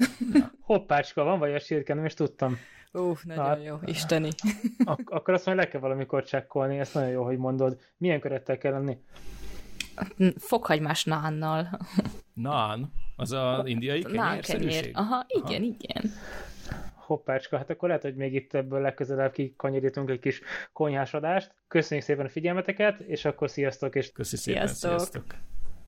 [0.62, 2.58] Hoppácska, van vajas csirke, nem is tudtam.
[2.94, 4.30] Ó, nagyon hát, jó, isteni.
[4.86, 7.80] Ak- akkor azt majd le kell valamikor csekkolni, ezt nagyon jó, hogy mondod.
[7.98, 8.98] Milyen körettel kell lenni?
[10.38, 11.80] Fokhagymás nánnal.
[12.34, 12.92] Nán?
[13.20, 14.02] Az az indiai
[14.42, 15.76] kenyér Aha, igen, Aha.
[15.80, 16.12] igen
[17.08, 20.42] hoppácska, hát akkor lehet, hogy még itt ebből legközelebb kikanyarítunk egy kis
[20.74, 21.56] konyhásodást.
[21.68, 23.96] Köszönjük szépen a figyelmeteket, és akkor sziasztok!
[23.96, 24.90] És Köszi szépen, sziasztok!
[24.90, 25.26] sziasztok.